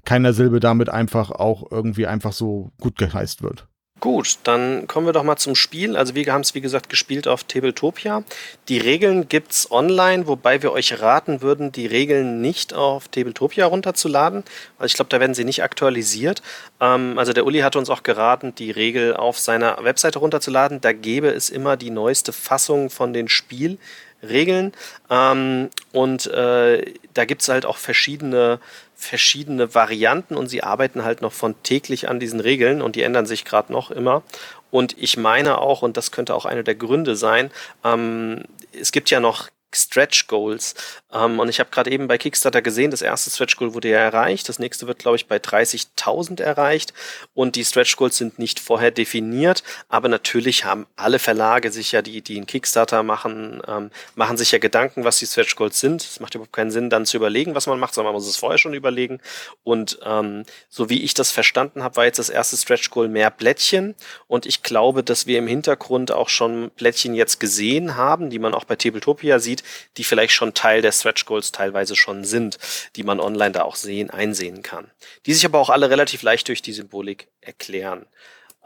[0.05, 3.67] keiner Silbe damit einfach auch irgendwie einfach so gut geheißt wird.
[4.01, 5.95] Gut, dann kommen wir doch mal zum Spiel.
[5.95, 8.25] Also wir haben es wie gesagt gespielt auf Tabletopia.
[8.71, 13.67] Die Regeln gibt es online, wobei wir euch raten würden, die Regeln nicht auf Tabletopia
[13.67, 14.45] runterzuladen,
[14.79, 16.41] weil ich glaube, da werden sie nicht aktualisiert.
[16.81, 20.81] Ähm, also der Uli hatte uns auch geraten, die Regel auf seiner Webseite runterzuladen.
[20.81, 23.29] Da gäbe es immer die neueste Fassung von den
[24.21, 24.73] Spielregeln.
[25.09, 28.61] Ähm, und äh, da gibt es halt auch verschiedene
[28.97, 33.25] verschiedene Varianten und sie arbeiten halt noch von täglich an diesen Regeln und die ändern
[33.25, 34.23] sich gerade noch immer.
[34.71, 37.51] Und ich meine auch, und das könnte auch einer der Gründe sein,
[37.83, 38.45] ähm,
[38.79, 40.75] es gibt ja noch Stretch Goals.
[41.13, 43.99] Ähm, und ich habe gerade eben bei Kickstarter gesehen, das erste Stretch Goal wurde ja
[43.99, 44.49] erreicht.
[44.49, 46.93] Das nächste wird, glaube ich, bei 30.000 erreicht.
[47.35, 49.63] Und die Stretch Goals sind nicht vorher definiert.
[49.89, 54.53] Aber natürlich haben alle Verlage sich ja, die, die einen Kickstarter machen, ähm, machen sich
[54.53, 56.03] ja Gedanken, was die Stretch Goals sind.
[56.03, 58.37] Es macht überhaupt keinen Sinn, dann zu überlegen, was man macht, sondern man muss es
[58.37, 59.21] vorher schon überlegen.
[59.63, 63.31] Und ähm, so wie ich das verstanden habe, war jetzt das erste Stretch Goal mehr
[63.31, 63.95] Blättchen.
[64.27, 68.55] Und ich glaube, dass wir im Hintergrund auch schon Blättchen jetzt gesehen haben, die man
[68.55, 72.59] auch bei Tabletopia sieht sieht, die vielleicht schon Teil der Stretch Goals teilweise schon sind,
[72.97, 74.91] die man online da auch sehen, einsehen kann.
[75.27, 78.07] Die sich aber auch alle relativ leicht durch die Symbolik erklären.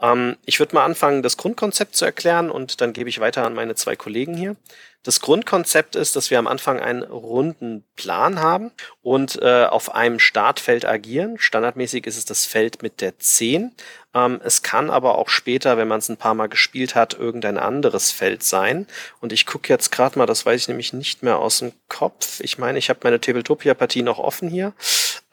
[0.01, 3.53] Ähm, ich würde mal anfangen, das Grundkonzept zu erklären und dann gebe ich weiter an
[3.53, 4.55] meine zwei Kollegen hier.
[5.03, 8.71] Das Grundkonzept ist, dass wir am Anfang einen runden Plan haben
[9.03, 11.37] und äh, auf einem Startfeld agieren.
[11.37, 13.71] Standardmäßig ist es das Feld mit der 10.
[14.15, 17.57] Ähm, es kann aber auch später, wenn man es ein paar Mal gespielt hat, irgendein
[17.57, 18.87] anderes Feld sein.
[19.19, 22.39] Und ich gucke jetzt gerade mal, das weiß ich nämlich nicht mehr aus dem Kopf.
[22.39, 24.73] Ich meine, ich habe meine Tabletopia-Partie noch offen hier.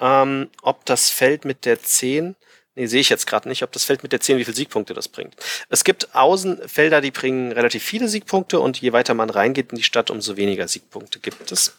[0.01, 2.35] Ähm, ob das Feld mit der 10
[2.75, 4.95] Nee, sehe ich jetzt gerade nicht, ob das Feld mit der 10, wie viele Siegpunkte
[4.95, 5.37] das bringt.
[5.69, 9.83] Es gibt Außenfelder, die bringen relativ viele Siegpunkte und je weiter man reingeht in die
[9.83, 11.77] Stadt, umso weniger Siegpunkte gibt es.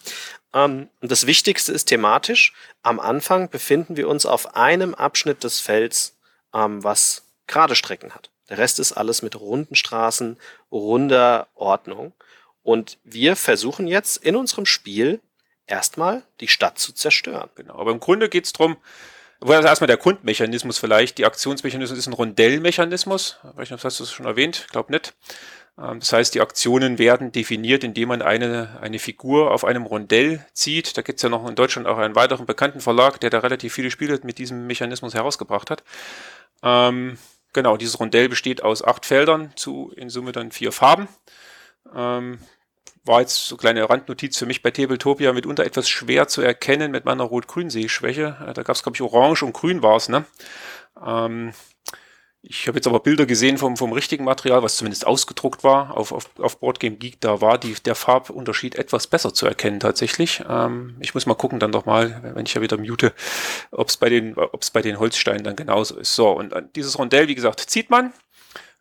[0.53, 2.53] Ähm, und das Wichtigste ist thematisch.
[2.83, 6.15] Am Anfang befinden wir uns auf einem Abschnitt des Felds,
[6.53, 8.29] ähm, was gerade Strecken hat.
[8.49, 10.37] Der Rest ist alles mit runden Straßen,
[10.71, 12.13] runder Ordnung.
[12.61, 15.19] Und wir versuchen jetzt in unserem Spiel
[15.67, 17.49] erstmal die Stadt zu zerstören.
[17.55, 18.77] Genau, aber im Grunde geht es darum,
[19.41, 21.17] also erstmal der Grundmechanismus vielleicht.
[21.17, 23.39] Die Aktionsmechanismus ist ein Rondellmechanismus.
[23.61, 24.63] Ich weiß hast du es schon erwähnt?
[24.65, 25.13] Ich glaube nicht.
[25.77, 30.45] Ähm, das heißt, die Aktionen werden definiert, indem man eine, eine Figur auf einem Rondell
[30.53, 30.97] zieht.
[30.97, 33.73] Da gibt es ja noch in Deutschland auch einen weiteren bekannten Verlag, der da relativ
[33.73, 35.83] viele Spiele mit diesem Mechanismus herausgebracht hat.
[36.63, 37.17] Ähm,
[37.51, 41.07] genau, dieses Rondell besteht aus acht Feldern zu in Summe dann vier Farben.
[41.93, 42.39] Ähm,
[43.05, 47.03] war jetzt so kleine Randnotiz für mich bei Tabletopia mitunter etwas schwer zu erkennen mit
[47.03, 48.37] meiner Rot-Grün-Sehschwäche.
[48.47, 50.25] Äh, da gab es, glaube ich, Orange und Grün war es, ne?
[51.05, 51.53] Ähm,
[52.45, 56.11] ich habe jetzt aber Bilder gesehen vom, vom richtigen Material, was zumindest ausgedruckt war auf,
[56.11, 57.21] auf, auf Boardgame Geek.
[57.21, 60.43] Da war die, der Farbunterschied etwas besser zu erkennen tatsächlich.
[60.49, 63.13] Ähm, ich muss mal gucken dann doch mal, wenn ich ja wieder mute,
[63.71, 66.15] ob es bei den, ob es bei den Holzsteinen dann genauso ist.
[66.15, 68.11] So, und dieses Rondell, wie gesagt, zieht man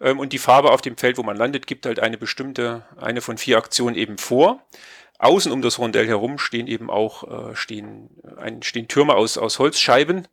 [0.01, 3.21] Ähm, und die Farbe auf dem Feld, wo man landet, gibt halt eine bestimmte, eine
[3.21, 4.61] von vier Aktionen eben vor.
[5.21, 9.61] Außen um das Rondell herum stehen eben auch äh, stehen, ein, stehen Türme aus, aus
[9.61, 10.27] Holzscheiben.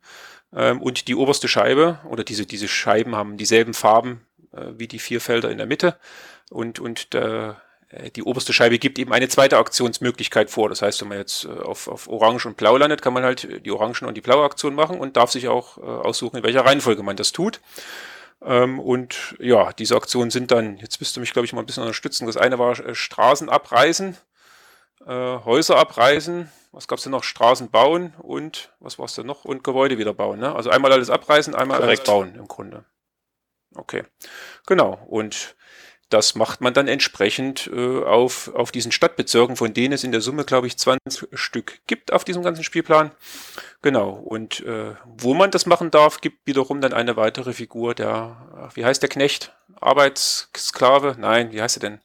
[0.54, 4.98] Ähm, und die oberste Scheibe oder diese, diese Scheiben haben dieselben Farben äh, wie die
[4.98, 5.96] vier Felder in der Mitte.
[6.50, 7.60] Und, und der,
[7.90, 10.68] äh, die oberste Scheibe gibt eben eine zweite Aktionsmöglichkeit vor.
[10.68, 13.64] Das heißt, wenn man jetzt äh, auf, auf Orange und Blau landet, kann man halt
[13.64, 16.64] die Orangen und die blaue Aktion machen und darf sich auch äh, aussuchen, in welcher
[16.64, 17.60] Reihenfolge man das tut.
[18.42, 21.66] Ähm, und ja, diese Aktionen sind dann, jetzt müsst du mich, glaube ich, mal ein
[21.66, 22.26] bisschen unterstützen.
[22.26, 24.16] Das eine war äh, Straßen abreißen,
[25.06, 27.24] äh, Häuser abreißen, was gab's denn noch?
[27.24, 29.44] Straßen bauen und was war's denn noch?
[29.44, 30.38] Und Gebäude wieder bauen.
[30.38, 30.54] Ne?
[30.54, 32.00] Also einmal alles abreißen, einmal Korrekt.
[32.00, 32.84] alles bauen im Grunde.
[33.74, 34.04] Okay,
[34.66, 34.98] genau.
[35.08, 35.56] Und
[36.10, 40.20] das macht man dann entsprechend äh, auf, auf diesen Stadtbezirken, von denen es in der
[40.20, 43.12] Summe, glaube ich, 20 Stück gibt auf diesem ganzen Spielplan.
[43.80, 44.10] Genau.
[44.10, 48.84] Und äh, wo man das machen darf, gibt wiederum dann eine weitere Figur, der, wie
[48.84, 49.56] heißt der Knecht?
[49.80, 51.14] Arbeitssklave?
[51.16, 52.00] Nein, wie heißt er denn?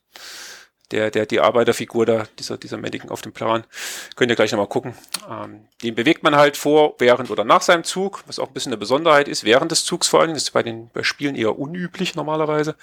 [0.91, 3.63] Der, der, die Arbeiterfigur da, dieser, dieser Mediken auf dem Plan.
[4.15, 4.93] Könnt ihr gleich nochmal gucken.
[5.29, 8.71] Ähm, den bewegt man halt vor, während oder nach seinem Zug, was auch ein bisschen
[8.71, 11.57] eine Besonderheit ist, während des Zugs vor Dingen, das ist bei den bei Spielen eher
[11.57, 12.75] unüblich normalerweise.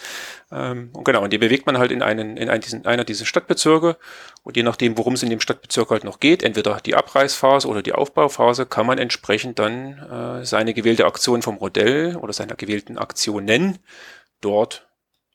[0.51, 3.25] Ähm, und genau, und den bewegt man halt in einen, in einen, diesen, einer dieser
[3.25, 3.97] Stadtbezirke.
[4.43, 7.83] Und je nachdem, worum es in dem Stadtbezirk halt noch geht, entweder die Abreißphase oder
[7.83, 12.99] die Aufbauphase, kann man entsprechend dann äh, seine gewählte Aktion vom Modell oder seiner gewählten
[12.99, 13.79] Aktionen
[14.41, 14.89] dort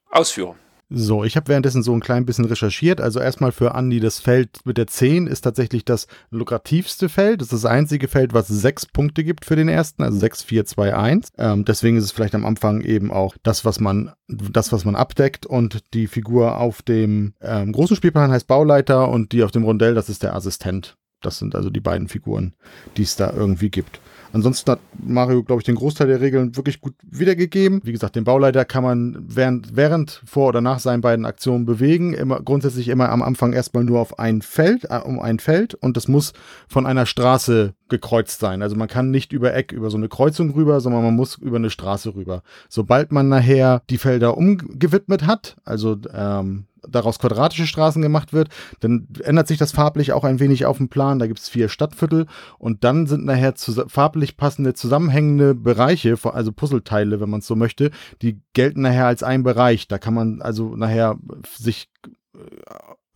[0.10, 0.58] ausführen.
[0.90, 3.02] So, ich habe währenddessen so ein klein bisschen recherchiert.
[3.02, 7.42] Also erstmal für Andi, das Feld mit der 10 ist tatsächlich das lukrativste Feld.
[7.42, 10.66] Das ist das einzige Feld, was sechs Punkte gibt für den ersten, also 6, 4,
[10.66, 11.30] 2, 1.
[11.38, 14.96] Ähm, deswegen ist es vielleicht am Anfang eben auch das, was man, das, was man
[14.96, 15.46] abdeckt.
[15.46, 19.94] Und die Figur auf dem ähm, großen Spielplan heißt Bauleiter und die auf dem Rondell,
[19.94, 20.96] das ist der Assistent.
[21.22, 22.54] Das sind also die beiden Figuren,
[22.96, 24.00] die es da irgendwie gibt.
[24.34, 27.82] Ansonsten hat Mario, glaube ich, den Großteil der Regeln wirklich gut wiedergegeben.
[27.84, 32.14] Wie gesagt, den Bauleiter kann man während, während vor oder nach seinen beiden Aktionen bewegen.
[32.14, 35.98] Immer, grundsätzlich immer am Anfang erstmal nur auf ein Feld, äh, um ein Feld und
[35.98, 36.34] das muss
[36.68, 38.62] von einer Straße gekreuzt sein.
[38.62, 41.58] Also man kann nicht über Eck, über so eine Kreuzung rüber, sondern man muss über
[41.58, 42.44] eine Straße rüber.
[42.70, 49.08] Sobald man nachher die Felder umgewidmet hat, also ähm, daraus quadratische Straßen gemacht wird, dann
[49.24, 51.20] ändert sich das farblich auch ein wenig auf dem Plan.
[51.20, 53.54] Da gibt es vier Stadtviertel und dann sind nachher
[53.88, 59.24] farblich passende zusammenhängende Bereiche, also Puzzleteile, wenn man es so möchte, die gelten nachher als
[59.24, 59.88] ein Bereich.
[59.88, 61.18] Da kann man also nachher
[61.56, 61.90] sich
[62.36, 62.40] äh,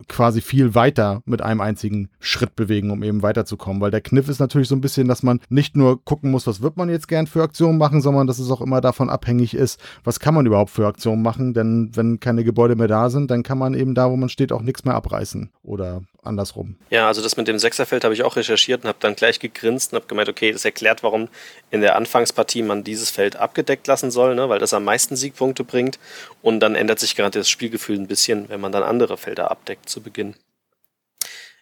[0.08, 3.80] quasi viel weiter mit einem einzigen Schritt bewegen, um eben weiterzukommen.
[3.80, 6.62] Weil der Kniff ist natürlich so ein bisschen, dass man nicht nur gucken muss, was
[6.62, 9.80] wird man jetzt gern für Aktionen machen, sondern dass es auch immer davon abhängig ist,
[10.04, 11.54] was kann man überhaupt für Aktionen machen.
[11.54, 14.52] Denn wenn keine Gebäude mehr da sind, dann kann man eben da, wo man steht,
[14.52, 16.76] auch nichts mehr abreißen oder andersrum.
[16.90, 19.92] Ja, also das mit dem Sechserfeld habe ich auch recherchiert und habe dann gleich gegrinst
[19.92, 21.28] und habe gemeint, okay, das erklärt, warum
[21.70, 25.64] in der Anfangspartie man dieses Feld abgedeckt lassen soll, ne, weil das am meisten Siegpunkte
[25.64, 25.98] bringt.
[26.40, 29.88] Und dann ändert sich gerade das Spielgefühl ein bisschen, wenn man dann andere Felder abdeckt
[29.92, 30.34] zu Beginn.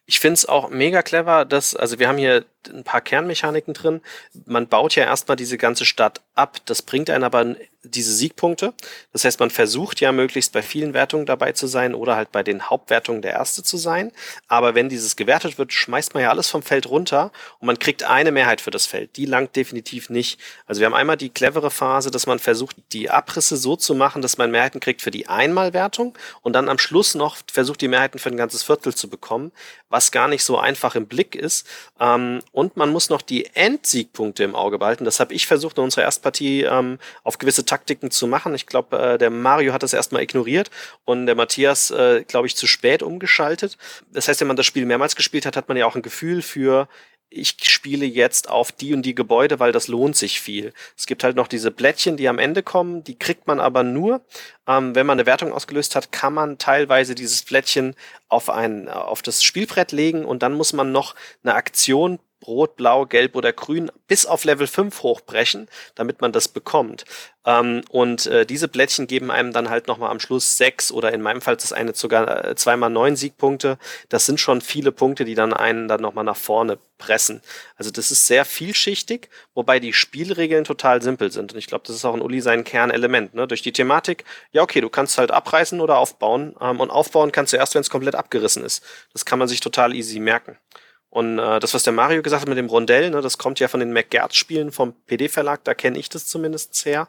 [0.07, 4.01] Ich finde es auch mega clever, dass, also wir haben hier ein paar Kernmechaniken drin.
[4.47, 6.59] Man baut ja erstmal diese ganze Stadt ab.
[6.67, 8.75] Das bringt einen aber diese Siegpunkte.
[9.13, 12.43] Das heißt, man versucht ja möglichst bei vielen Wertungen dabei zu sein oder halt bei
[12.43, 14.13] den Hauptwertungen der Erste zu sein.
[14.49, 18.03] Aber wenn dieses gewertet wird, schmeißt man ja alles vom Feld runter und man kriegt
[18.05, 19.17] eine Mehrheit für das Feld.
[19.17, 20.39] Die langt definitiv nicht.
[20.67, 24.21] Also wir haben einmal die clevere Phase, dass man versucht, die Abrisse so zu machen,
[24.21, 28.19] dass man Mehrheiten kriegt für die Einmalwertung und dann am Schluss noch versucht, die Mehrheiten
[28.19, 29.53] für ein ganzes Viertel zu bekommen,
[29.89, 31.67] was gar nicht so einfach im Blick ist.
[31.99, 35.05] Ähm, und man muss noch die Endsiegpunkte im Auge behalten.
[35.05, 38.55] Das habe ich versucht in unserer Erstpartie ähm, auf gewisse Taktiken zu machen.
[38.55, 40.71] Ich glaube, äh, der Mario hat das erstmal ignoriert
[41.05, 43.79] und der Matthias, äh, glaube ich, zu spät umgeschaltet.
[44.13, 46.43] Das heißt, wenn man das Spiel mehrmals gespielt hat, hat man ja auch ein Gefühl
[46.43, 46.89] für,
[47.33, 50.73] ich spiele jetzt auf die und die Gebäude, weil das lohnt sich viel.
[50.97, 54.23] Es gibt halt noch diese Blättchen, die am Ende kommen, die kriegt man aber nur,
[54.67, 57.95] ähm, wenn man eine Wertung ausgelöst hat, kann man teilweise dieses Blättchen
[58.29, 63.07] auf ein, auf das Spielbrett legen und dann muss man noch eine Aktion Rot, Blau,
[63.07, 67.05] Gelb oder Grün bis auf Level 5 hochbrechen, damit man das bekommt.
[67.47, 71.23] Ähm, und äh, diese Blättchen geben einem dann halt nochmal am Schluss sechs oder in
[71.23, 73.79] meinem Fall ist das eine sogar äh, zweimal neun Siegpunkte.
[74.09, 77.41] Das sind schon viele Punkte, die dann einen dann nochmal nach vorne pressen.
[77.77, 81.53] Also das ist sehr vielschichtig, wobei die Spielregeln total simpel sind.
[81.53, 83.35] Und ich glaube, das ist auch in Uli sein Kernelement.
[83.35, 83.49] Ne?
[83.49, 86.55] Durch die Thematik, ja okay, du kannst halt abreißen oder aufbauen.
[86.61, 88.85] Ähm, und aufbauen kannst du erst, wenn es komplett abgerissen ist.
[89.13, 90.59] Das kann man sich total easy merken.
[91.11, 93.69] Und äh, das, was der Mario gesagt hat mit dem Rondell, ne, das kommt ja
[93.69, 97.09] von den McGertz-Spielen vom PD-Verlag, da kenne ich das zumindest her.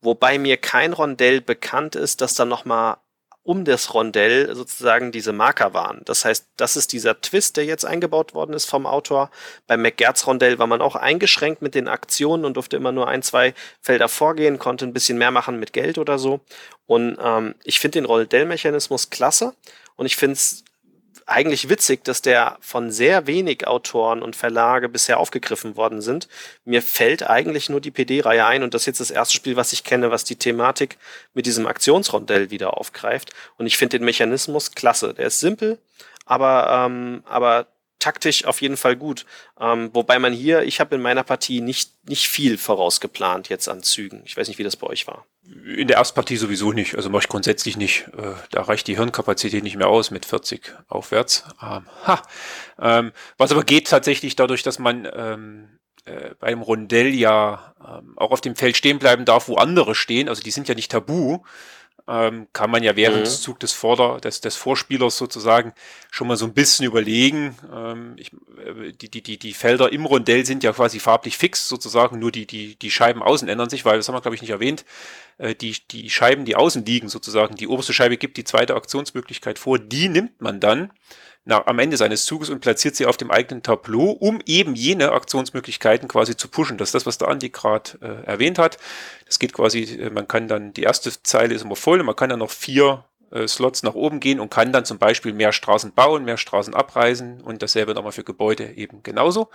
[0.00, 2.98] Wobei mir kein Rondell bekannt ist, das dann nochmal
[3.46, 6.02] um das Rondell sozusagen diese Marker waren.
[6.04, 9.30] Das heißt, das ist dieser Twist, der jetzt eingebaut worden ist vom Autor.
[9.68, 13.22] Beim McGertz Rondell war man auch eingeschränkt mit den Aktionen und durfte immer nur ein,
[13.22, 16.40] zwei Felder vorgehen, konnte ein bisschen mehr machen mit Geld oder so.
[16.86, 19.54] Und ähm, ich finde den Rondell-Mechanismus klasse
[19.94, 20.64] und ich finde es
[21.26, 26.28] eigentlich witzig, dass der von sehr wenig Autoren und Verlage bisher aufgegriffen worden sind.
[26.64, 29.72] Mir fällt eigentlich nur die PD-Reihe ein und das ist jetzt das erste Spiel, was
[29.72, 30.98] ich kenne, was die Thematik
[31.34, 33.34] mit diesem Aktionsrondell wieder aufgreift.
[33.58, 35.14] Und ich finde den Mechanismus klasse.
[35.14, 35.78] Der ist simpel,
[36.26, 37.66] aber, ähm, aber
[37.98, 39.26] taktisch auf jeden Fall gut.
[39.60, 43.82] Ähm, wobei man hier, ich habe in meiner Partie nicht, nicht viel vorausgeplant jetzt an
[43.82, 44.22] Zügen.
[44.24, 45.26] Ich weiß nicht, wie das bei euch war.
[45.64, 46.96] In der Erstpartie sowieso nicht.
[46.96, 48.08] Also mache ich grundsätzlich nicht.
[48.16, 51.44] Äh, da reicht die Hirnkapazität nicht mehr aus mit 40 aufwärts.
[51.62, 52.22] Ähm, ha.
[52.80, 58.30] Ähm, was aber geht tatsächlich dadurch, dass man ähm, äh, beim Rondell ja ähm, auch
[58.30, 60.28] auf dem Feld stehen bleiben darf, wo andere stehen.
[60.28, 61.40] Also die sind ja nicht tabu
[62.08, 63.24] ähm, kann man ja während mhm.
[63.24, 65.72] des Zug des Vorder-, des, des Vorspielers sozusagen
[66.10, 67.56] schon mal so ein bisschen überlegen.
[67.74, 71.68] Ähm, ich, äh, die, die, die, die Felder im Rondell sind ja quasi farblich fix
[71.68, 74.42] sozusagen, nur die, die, die Scheiben außen ändern sich, weil das haben wir, glaube ich,
[74.42, 74.84] nicht erwähnt.
[75.38, 79.58] Äh, die, die Scheiben, die außen liegen sozusagen, die oberste Scheibe gibt die zweite Aktionsmöglichkeit
[79.58, 80.92] vor, die nimmt man dann
[81.46, 85.12] nach, am Ende seines Zuges und platziert sie auf dem eigenen Tableau, um eben jene
[85.12, 86.76] Aktionsmöglichkeiten quasi zu pushen.
[86.76, 88.78] Das ist das, was der Andi gerade äh, erwähnt hat.
[89.26, 92.16] Das geht quasi, äh, man kann dann, die erste Zeile ist immer voll und man
[92.16, 93.04] kann dann noch vier
[93.46, 97.40] Slots nach oben gehen und kann dann zum Beispiel mehr Straßen bauen, mehr Straßen abreisen
[97.40, 99.50] und dasselbe nochmal für Gebäude eben genauso.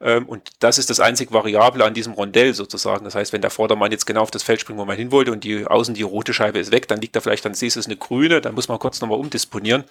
[0.00, 3.04] Ähm, und das ist das einzig Variable an diesem Rondell sozusagen.
[3.04, 5.32] Das heißt, wenn der Vordermann jetzt genau auf das Feld springt, wo man hin wollte
[5.32, 7.80] und die außen die rote Scheibe ist weg, dann liegt da vielleicht dann siehst du
[7.80, 9.84] es eine grüne, dann muss man kurz nochmal umdisponieren.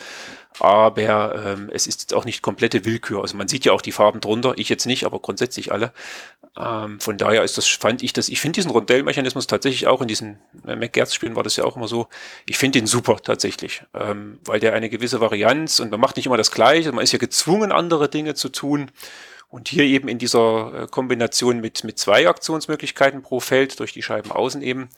[0.59, 3.21] Aber ähm, es ist jetzt auch nicht komplette Willkür.
[3.21, 5.91] Also man sieht ja auch die Farben drunter, ich jetzt nicht, aber grundsätzlich alle.
[6.57, 10.07] Ähm, von daher ist das, fand ich das, ich finde diesen Rondellmechanismus tatsächlich auch in
[10.07, 12.07] diesen äh, McGertz-Spielen war das ja auch immer so.
[12.47, 16.25] Ich finde den super tatsächlich, ähm, weil der eine gewisse Varianz und man macht nicht
[16.25, 18.91] immer das Gleiche, man ist ja gezwungen, andere Dinge zu tun.
[19.49, 24.03] Und hier eben in dieser äh, Kombination mit, mit zwei Aktionsmöglichkeiten pro Feld durch die
[24.03, 24.89] Scheiben außen eben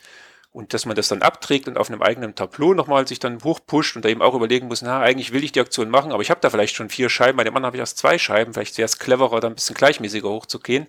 [0.60, 3.96] und dass man das dann abträgt und auf einem eigenen Tableau nochmal sich dann hochpusht
[3.96, 6.30] und da eben auch überlegen muss, na, eigentlich will ich die Aktion machen, aber ich
[6.30, 8.78] habe da vielleicht schon vier Scheiben, bei dem anderen habe ich erst zwei Scheiben, vielleicht
[8.78, 10.88] wäre es cleverer, da ein bisschen gleichmäßiger hochzugehen.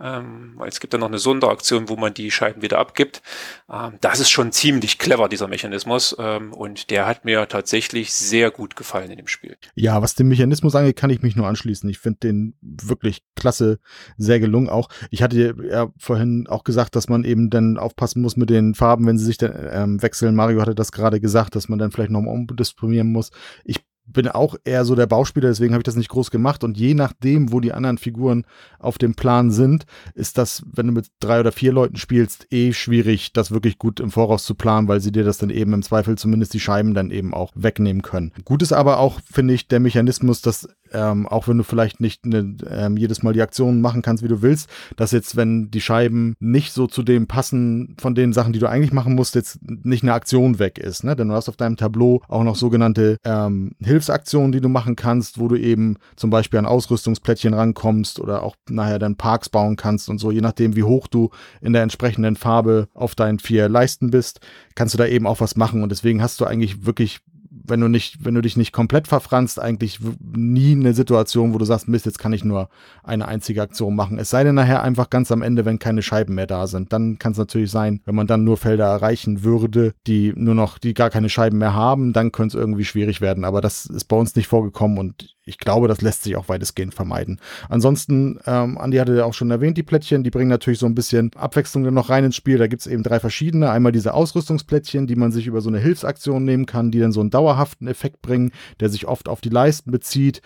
[0.00, 3.22] Ähm, es gibt dann noch eine Sonderaktion, wo man die Scheiben wieder abgibt.
[3.70, 6.16] Ähm, das ist schon ziemlich clever, dieser Mechanismus.
[6.18, 9.56] Ähm, und der hat mir tatsächlich sehr gut gefallen in dem Spiel.
[9.74, 11.88] Ja, was den Mechanismus angeht, kann ich mich nur anschließen.
[11.90, 13.78] Ich finde den wirklich klasse,
[14.16, 14.88] sehr gelungen auch.
[15.10, 18.99] Ich hatte ja vorhin auch gesagt, dass man eben dann aufpassen muss mit den Farben,
[19.06, 20.34] wenn sie sich dann ähm, wechseln.
[20.34, 23.30] Mario hatte das gerade gesagt, dass man dann vielleicht nochmal umdisponieren muss.
[23.64, 23.80] Ich
[24.12, 26.64] bin auch eher so der Bauspieler, deswegen habe ich das nicht groß gemacht.
[26.64, 28.44] Und je nachdem, wo die anderen Figuren
[28.78, 32.72] auf dem Plan sind, ist das, wenn du mit drei oder vier Leuten spielst, eh
[32.72, 35.82] schwierig, das wirklich gut im Voraus zu planen, weil sie dir das dann eben im
[35.82, 38.32] Zweifel zumindest die Scheiben dann eben auch wegnehmen können.
[38.44, 42.26] Gut ist aber auch, finde ich, der Mechanismus, dass ähm, auch wenn du vielleicht nicht
[42.26, 45.80] ne, ähm, jedes Mal die Aktionen machen kannst, wie du willst, dass jetzt, wenn die
[45.80, 49.58] Scheiben nicht so zu dem passen von den Sachen, die du eigentlich machen musst, jetzt
[49.62, 51.04] nicht eine Aktion weg ist.
[51.04, 51.16] Ne?
[51.16, 55.38] Denn du hast auf deinem Tableau auch noch sogenannte ähm, Hilfsaktionen, die du machen kannst,
[55.38, 60.08] wo du eben zum Beispiel an Ausrüstungsplättchen rankommst oder auch nachher dann Parks bauen kannst
[60.08, 64.10] und so, je nachdem, wie hoch du in der entsprechenden Farbe auf deinen vier Leisten
[64.10, 64.40] bist,
[64.74, 65.82] kannst du da eben auch was machen.
[65.82, 67.20] Und deswegen hast du eigentlich wirklich
[67.64, 71.64] wenn du nicht, wenn du dich nicht komplett verfranst, eigentlich nie eine Situation, wo du
[71.64, 72.68] sagst, Mist, jetzt kann ich nur
[73.02, 74.18] eine einzige Aktion machen.
[74.18, 76.92] Es sei denn nachher einfach ganz am Ende, wenn keine Scheiben mehr da sind.
[76.92, 80.78] Dann kann es natürlich sein, wenn man dann nur Felder erreichen würde, die nur noch,
[80.78, 83.44] die gar keine Scheiben mehr haben, dann könnte es irgendwie schwierig werden.
[83.44, 86.94] Aber das ist bei uns nicht vorgekommen und ich glaube, das lässt sich auch weitestgehend
[86.94, 87.40] vermeiden.
[87.68, 90.94] Ansonsten, ähm, Andi hatte ja auch schon erwähnt, die Plättchen, die bringen natürlich so ein
[90.94, 92.56] bisschen Abwechslung dann noch rein ins Spiel.
[92.56, 93.70] Da gibt es eben drei verschiedene.
[93.70, 97.20] Einmal diese Ausrüstungsplättchen, die man sich über so eine Hilfsaktion nehmen kann, die dann so
[97.20, 100.40] einen dauerhaften Effekt bringen, der sich oft auf die Leisten bezieht,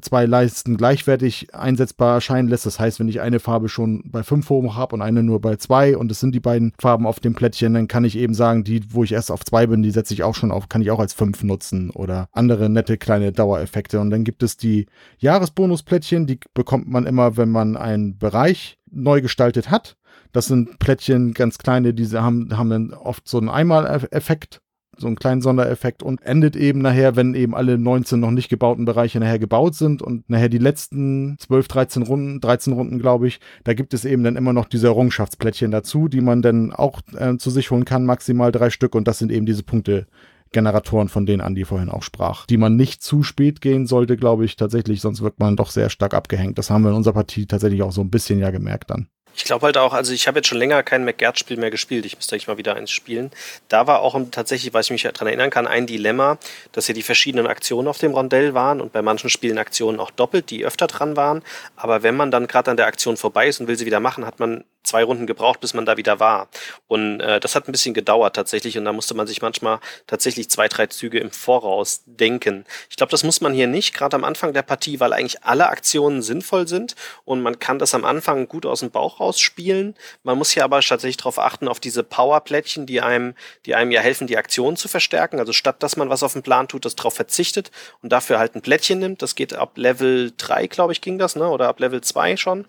[0.00, 2.66] zwei Leisten gleichwertig einsetzbar erscheinen lässt.
[2.66, 5.56] Das heißt, wenn ich eine Farbe schon bei fünf hoch habe und eine nur bei
[5.56, 8.64] zwei und es sind die beiden Farben auf dem Plättchen, dann kann ich eben sagen,
[8.64, 10.90] die, wo ich erst auf zwei bin, die setze ich auch schon auf, kann ich
[10.90, 14.00] auch als fünf nutzen oder andere nette kleine Dauereffekte.
[14.00, 14.86] Und dann gibt es die
[15.18, 19.96] Jahresbonusplättchen, die bekommt man immer, wenn man einen Bereich neu gestaltet hat.
[20.32, 24.60] Das sind Plättchen ganz kleine, die haben, haben dann oft so einen Einmaleffekt,
[24.96, 28.84] so einen kleinen Sondereffekt und endet eben nachher, wenn eben alle 19 noch nicht gebauten
[28.84, 33.40] Bereiche nachher gebaut sind und nachher die letzten 12, 13 Runden, 13 Runden, glaube ich,
[33.64, 37.36] da gibt es eben dann immer noch diese Errungenschaftsplättchen dazu, die man dann auch äh,
[37.36, 40.06] zu sich holen kann, maximal drei Stück und das sind eben diese Punkte,
[40.54, 44.46] Generatoren, von denen Andi vorhin auch sprach, die man nicht zu spät gehen sollte, glaube
[44.46, 46.56] ich, tatsächlich, sonst wird man doch sehr stark abgehängt.
[46.56, 49.08] Das haben wir in unserer Partie tatsächlich auch so ein bisschen ja gemerkt dann.
[49.36, 52.06] Ich glaube halt auch, also ich habe jetzt schon länger kein McGert-Spiel mehr gespielt.
[52.06, 53.32] Ich müsste eigentlich mal wieder eins spielen.
[53.68, 56.38] Da war auch tatsächlich, was ich mich daran erinnern kann, ein Dilemma,
[56.70, 60.12] dass ja die verschiedenen Aktionen auf dem Rondell waren und bei manchen Spielen Aktionen auch
[60.12, 61.42] doppelt, die öfter dran waren.
[61.74, 64.24] Aber wenn man dann gerade an der Aktion vorbei ist und will sie wieder machen,
[64.24, 66.48] hat man zwei Runden gebraucht, bis man da wieder war.
[66.86, 70.50] Und äh, das hat ein bisschen gedauert tatsächlich und da musste man sich manchmal tatsächlich
[70.50, 72.64] zwei, drei Züge im Voraus denken.
[72.90, 75.68] Ich glaube, das muss man hier nicht, gerade am Anfang der Partie, weil eigentlich alle
[75.68, 76.94] Aktionen sinnvoll sind
[77.24, 79.94] und man kann das am Anfang gut aus dem Bauch raus spielen.
[80.22, 83.34] Man muss hier aber tatsächlich darauf achten, auf diese Powerplättchen, die einem,
[83.66, 85.38] die einem ja helfen, die Aktionen zu verstärken.
[85.38, 87.70] Also statt dass man was auf dem Plan tut, das darauf verzichtet
[88.02, 89.22] und dafür halt ein Plättchen nimmt.
[89.22, 91.48] Das geht ab Level 3, glaube ich, ging das, ne?
[91.48, 92.66] Oder ab Level 2 schon.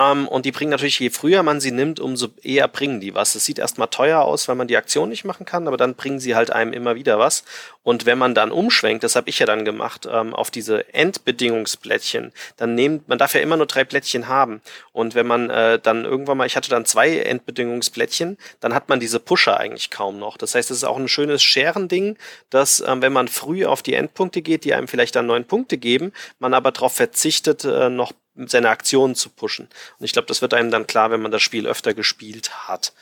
[0.00, 3.34] Ähm, und die bringen natürlich, je früher man sie nimmt, umso eher bringen die was.
[3.34, 6.18] Es sieht erstmal teuer aus, weil man die Aktion nicht machen kann, aber dann bringen
[6.18, 7.44] sie halt einem immer wieder was.
[7.82, 12.32] Und wenn man dann umschwenkt, das habe ich ja dann gemacht, ähm, auf diese Endbedingungsplättchen,
[12.56, 14.62] dann nehmt, man darf ja immer nur drei Plättchen haben.
[14.92, 19.00] Und wenn man äh, dann irgendwann mal, ich hatte dann zwei Endbedingungsplättchen, dann hat man
[19.00, 20.38] diese Pusher eigentlich kaum noch.
[20.38, 22.16] Das heißt, es ist auch ein schönes Scherending,
[22.48, 25.76] dass ähm, wenn man früh auf die Endpunkte geht, die einem vielleicht dann neun Punkte
[25.76, 29.68] geben, man aber darauf verzichtet, äh, noch seine Aktionen zu pushen.
[29.98, 32.92] Und ich glaube, das wird einem dann klar, wenn man das Spiel öfter gespielt hat.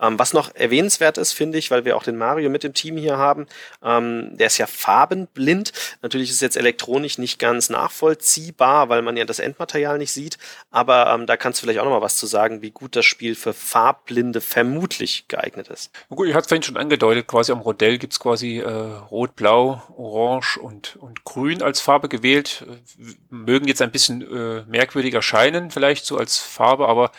[0.00, 2.96] Ähm, was noch erwähnenswert ist, finde ich, weil wir auch den Mario mit dem Team
[2.96, 3.46] hier haben,
[3.82, 5.72] ähm, der ist ja farbenblind.
[6.02, 10.38] Natürlich ist es jetzt elektronisch nicht ganz nachvollziehbar, weil man ja das Endmaterial nicht sieht.
[10.70, 13.04] Aber ähm, da kannst du vielleicht auch noch mal was zu sagen, wie gut das
[13.04, 15.90] Spiel für Farbblinde vermutlich geeignet ist.
[16.08, 19.82] Gut, ich hatte es vorhin schon angedeutet, quasi am Rodell gibt's quasi äh, Rot, Blau,
[19.96, 22.64] Orange und, und Grün als Farbe gewählt.
[23.30, 27.10] Mögen jetzt ein bisschen äh, merkwürdig erscheinen, vielleicht so als Farbe, aber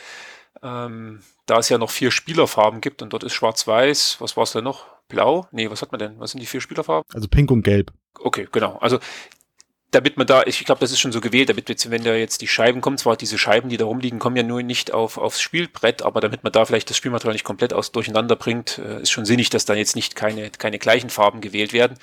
[0.61, 4.51] ähm, da es ja noch vier Spielerfarben gibt und dort ist schwarz-weiß, was war es
[4.51, 4.85] denn noch?
[5.07, 5.47] Blau?
[5.51, 6.19] Nee, was hat man denn?
[6.19, 7.03] Was sind die vier Spielerfarben?
[7.13, 7.91] Also pink und gelb.
[8.19, 8.77] Okay, genau.
[8.77, 8.99] Also
[9.91, 12.41] damit man da, ich glaube, das ist schon so gewählt, damit jetzt, wenn da jetzt
[12.41, 15.41] die Scheiben kommen, zwar diese Scheiben, die da rumliegen, kommen ja nur nicht auf, aufs
[15.41, 19.09] Spielbrett, aber damit man da vielleicht das Spielmaterial nicht komplett aus durcheinander bringt, äh, ist
[19.09, 21.97] schon sinnig, dass da jetzt nicht keine, keine gleichen Farben gewählt werden.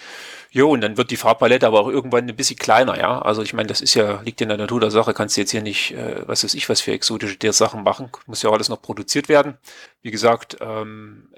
[0.51, 3.21] Jo, und dann wird die Farbpalette aber auch irgendwann ein bisschen kleiner, ja.
[3.23, 5.53] Also ich meine, das ist ja, liegt in der Natur der Sache, kannst du jetzt
[5.53, 8.55] hier nicht, äh, was weiß ich, was für exotische der Sachen machen, muss ja auch
[8.55, 9.59] alles noch produziert werden.
[10.03, 11.29] Wie gesagt, ähm,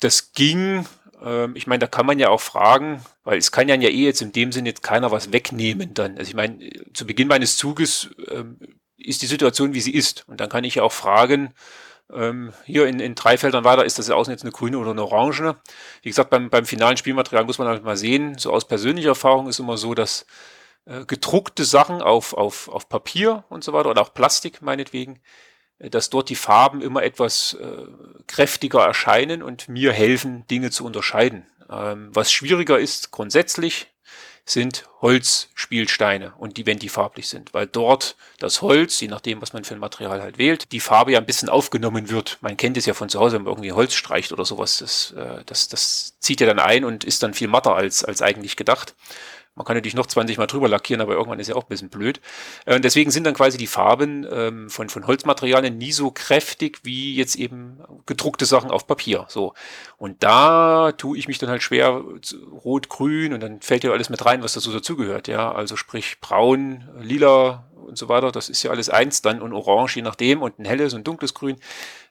[0.00, 0.86] das ging
[1.24, 4.22] ähm, ich meine, da kann man ja auch fragen, weil es kann ja eh jetzt
[4.22, 6.18] in dem Sinne jetzt keiner was wegnehmen dann.
[6.18, 6.58] Also ich meine,
[6.92, 8.58] zu Beginn meines Zuges ähm,
[8.96, 10.24] ist die Situation, wie sie ist.
[10.28, 11.54] Und dann kann ich ja auch fragen,
[12.12, 15.02] ähm, hier in, in drei Feldern weiter, ist das außen jetzt eine grüne oder eine
[15.02, 15.56] orange?
[16.02, 19.48] Wie gesagt, beim, beim finalen Spielmaterial muss man halt mal sehen, so aus persönlicher Erfahrung
[19.48, 20.26] ist immer so, dass
[20.84, 25.20] äh, gedruckte Sachen auf, auf, auf Papier und so weiter oder auch Plastik meinetwegen,
[25.90, 27.86] dass dort die Farben immer etwas äh,
[28.26, 31.46] kräftiger erscheinen und mir helfen, Dinge zu unterscheiden.
[31.70, 33.88] Ähm, was schwieriger ist grundsätzlich,
[34.44, 39.52] sind Holzspielsteine und die, wenn die farblich sind, weil dort das Holz, je nachdem, was
[39.52, 42.38] man für ein Material halt wählt, die Farbe ja ein bisschen aufgenommen wird.
[42.40, 45.12] Man kennt es ja von zu Hause, wenn man irgendwie Holz streicht oder sowas, das,
[45.12, 48.56] äh, das, das zieht ja dann ein und ist dann viel matter als, als eigentlich
[48.56, 48.94] gedacht.
[49.54, 51.90] Man kann natürlich noch 20 Mal drüber lackieren, aber irgendwann ist ja auch ein bisschen
[51.90, 52.22] blöd.
[52.64, 57.14] Äh, deswegen sind dann quasi die Farben ähm, von, von Holzmaterialien nie so kräftig wie
[57.14, 59.26] jetzt eben gedruckte Sachen auf Papier.
[59.28, 59.52] So.
[59.98, 62.02] Und da tue ich mich dann halt schwer,
[62.64, 65.28] rot, grün, und dann fällt ja alles mit rein, was dazu dazugehört.
[65.28, 68.32] Ja, also sprich braun, lila und so weiter.
[68.32, 71.34] Das ist ja alles eins dann und orange, je nachdem, und ein helles und dunkles
[71.34, 71.56] Grün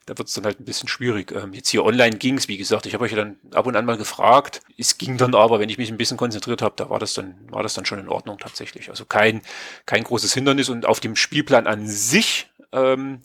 [0.06, 1.32] da wird es dann halt ein bisschen schwierig.
[1.32, 3.76] Ähm, jetzt hier online ging es, wie gesagt, ich habe euch ja dann ab und
[3.76, 4.62] an mal gefragt.
[4.78, 7.36] Es ging dann aber, wenn ich mich ein bisschen konzentriert habe, da war das dann,
[7.50, 8.90] war das dann schon in Ordnung tatsächlich.
[8.90, 9.42] Also kein,
[9.86, 13.22] kein großes Hindernis und auf dem Spielplan an sich ähm,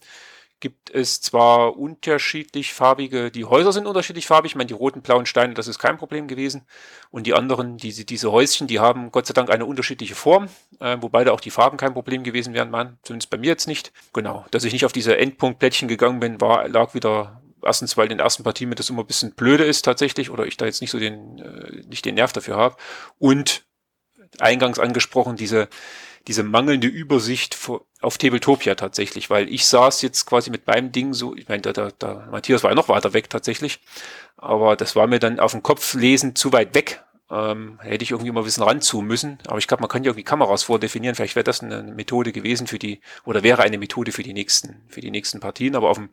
[0.60, 5.26] gibt es zwar unterschiedlich farbige, die Häuser sind unterschiedlich farbig, ich meine, die roten, blauen
[5.26, 6.66] Steine, das ist kein Problem gewesen.
[7.10, 10.48] Und die anderen, diese, diese Häuschen, die haben Gott sei Dank eine unterschiedliche Form,
[10.80, 13.68] äh, wobei da auch die Farben kein Problem gewesen wären, man, zumindest bei mir jetzt
[13.68, 13.92] nicht.
[14.12, 18.10] Genau, dass ich nicht auf diese Endpunktplättchen gegangen bin, war, lag wieder erstens, weil in
[18.10, 20.80] den ersten Partien mir das immer ein bisschen blöde ist tatsächlich, oder ich da jetzt
[20.80, 22.76] nicht so den, äh, nicht den Nerv dafür habe.
[23.18, 23.66] Und
[24.38, 25.68] eingangs angesprochen, diese,
[26.26, 27.56] diese mangelnde Übersicht
[28.06, 31.72] auf Tabletopia tatsächlich, weil ich saß jetzt quasi mit meinem Ding so, ich meine, der,
[31.72, 33.80] der, der Matthias war ja noch weiter weg tatsächlich,
[34.36, 37.02] aber das war mir dann auf dem Kopf lesen zu weit weg.
[37.28, 39.38] Ähm, hätte ich irgendwie mal ein bisschen ranzoomen müssen.
[39.48, 41.16] Aber ich glaube, man kann ja irgendwie Kameras vordefinieren.
[41.16, 44.84] Vielleicht wäre das eine Methode gewesen für die, oder wäre eine Methode für die nächsten,
[44.88, 45.74] für die nächsten Partien.
[45.74, 46.10] Aber auf dem,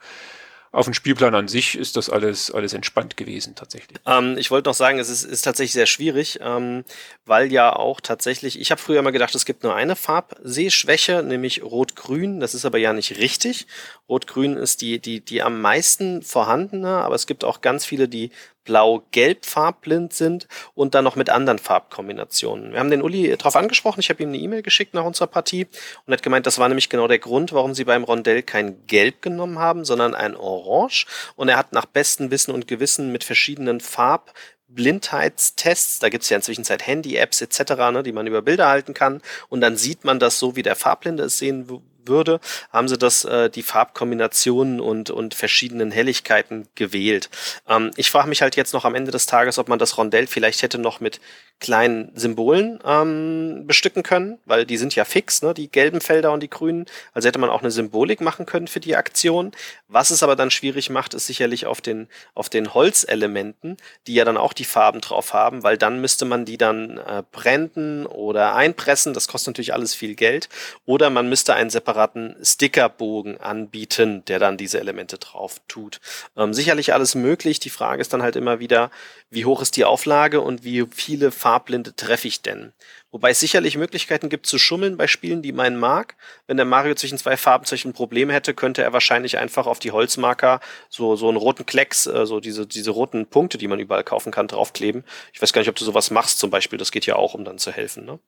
[0.73, 3.99] auf dem Spielplan an sich ist das alles, alles entspannt gewesen tatsächlich.
[4.07, 6.83] Ähm, ich wollte noch sagen, es ist, ist tatsächlich sehr schwierig, ähm,
[7.25, 11.61] weil ja auch tatsächlich, ich habe früher immer gedacht, es gibt nur eine Farbsehschwäche, nämlich
[11.61, 12.39] Rot-Grün.
[12.39, 13.67] Das ist aber ja nicht richtig.
[14.09, 18.31] Rot-Grün ist die, die, die am meisten vorhandene, aber es gibt auch ganz viele, die
[18.63, 22.73] blau-gelb farbblind sind und dann noch mit anderen Farbkombinationen.
[22.73, 25.67] Wir haben den Uli darauf angesprochen, ich habe ihm eine E-Mail geschickt nach unserer Partie
[26.05, 29.21] und hat gemeint, das war nämlich genau der Grund, warum sie beim Rondell kein Gelb
[29.21, 31.05] genommen haben, sondern ein Orange.
[31.35, 34.33] Und er hat nach bestem Wissen und Gewissen mit verschiedenen Farb
[34.73, 38.93] Blindheitstests, da gibt es ja inzwischen Zeit Handy-Apps etc., ne, die man über Bilder halten
[38.93, 41.69] kann und dann sieht man das so, wie der Farbblinde es sehen
[42.07, 42.39] würde,
[42.71, 47.29] haben sie das äh, die Farbkombinationen und und verschiedenen Helligkeiten gewählt.
[47.67, 50.27] Ähm, ich frage mich halt jetzt noch am Ende des Tages, ob man das Rondell
[50.27, 51.19] vielleicht hätte noch mit
[51.63, 56.43] kleinen Symbolen ähm, bestücken können, weil die sind ja fix, ne, die gelben Felder und
[56.43, 56.85] die grünen.
[57.13, 59.51] Also hätte man auch eine Symbolik machen können für die Aktion.
[59.87, 64.25] Was es aber dann schwierig macht, ist sicherlich auf den auf den Holzelementen, die ja
[64.25, 68.53] dann auch die Farben drauf haben, weil dann müsste man die dann äh, brenden oder
[68.55, 69.13] einpressen.
[69.13, 70.49] Das kostet natürlich alles viel Geld.
[70.85, 76.01] Oder man müsste einen separaten Stickerbogen anbieten, der dann diese Elemente drauf tut.
[76.35, 77.59] Ähm, sicherlich alles möglich.
[77.59, 78.91] Die Frage ist dann halt immer wieder,
[79.29, 82.73] wie hoch ist die Auflage und wie viele Farbblinde treffe ich denn?
[83.11, 86.15] Wobei es sicherlich Möglichkeiten gibt zu schummeln bei Spielen, die man mag.
[86.47, 89.91] Wenn der Mario zwischen zwei Farben ein Problem hätte, könnte er wahrscheinlich einfach auf die
[89.91, 94.03] Holzmarker so, so einen roten Klecks, äh, so diese, diese roten Punkte, die man überall
[94.03, 95.03] kaufen kann, draufkleben.
[95.31, 96.79] Ich weiß gar nicht, ob du sowas machst zum Beispiel.
[96.79, 98.19] Das geht ja auch, um dann zu helfen, ne?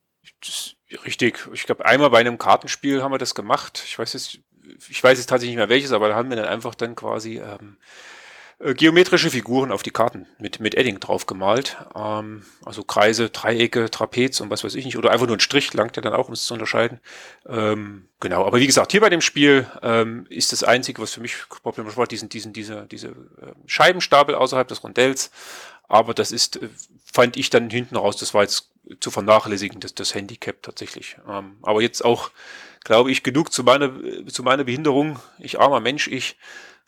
[1.04, 1.48] Richtig.
[1.54, 3.82] Ich glaube, einmal bei einem Kartenspiel haben wir das gemacht.
[3.86, 4.38] Ich weiß jetzt,
[4.90, 7.40] ich weiß jetzt tatsächlich nicht mehr welches, aber da haben wir dann einfach dann quasi
[7.40, 7.78] ähm,
[8.60, 11.78] äh, geometrische Figuren auf die Karten mit, mit Edding drauf gemalt.
[11.96, 14.98] Ähm, also Kreise, Dreiecke, Trapez und was weiß ich nicht.
[14.98, 17.00] Oder einfach nur ein Strich langt ja dann auch, um es zu unterscheiden.
[17.48, 21.22] Ähm, genau, aber wie gesagt, hier bei dem Spiel ähm, ist das Einzige, was für
[21.22, 25.32] mich problematisch war, diesen, diesen, diese, diese äh, Scheibenstapel außerhalb des Rondells.
[25.88, 26.70] Aber das ist, äh,
[27.04, 31.18] fand ich dann hinten raus, das war jetzt zu vernachlässigen, das, das Handicap tatsächlich.
[31.30, 32.32] Ähm, aber jetzt auch,
[32.84, 33.92] glaube ich, genug zu meiner,
[34.28, 35.20] zu meiner Behinderung.
[35.40, 36.38] Ich armer Mensch, ich.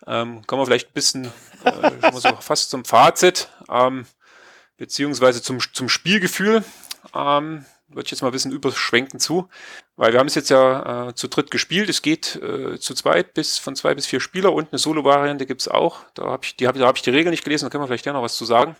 [0.06, 1.32] Ähm, kommen wir vielleicht ein bisschen
[1.64, 4.06] äh, so fast zum Fazit, ähm,
[4.78, 6.64] beziehungsweise zum, zum Spielgefühl.
[7.16, 9.48] Ähm, würde ich jetzt mal ein bisschen überschwenken zu,
[9.96, 11.90] weil wir haben es jetzt ja äh, zu dritt gespielt.
[11.90, 15.68] Es geht äh, zu zweit bis von zwei bis vier Spieler und eine Solo-Variante gibt's
[15.68, 16.02] auch.
[16.14, 17.88] Da habe ich, die hab, da hab ich die Regeln nicht gelesen, da können wir
[17.88, 18.76] vielleicht ja noch was zu sagen.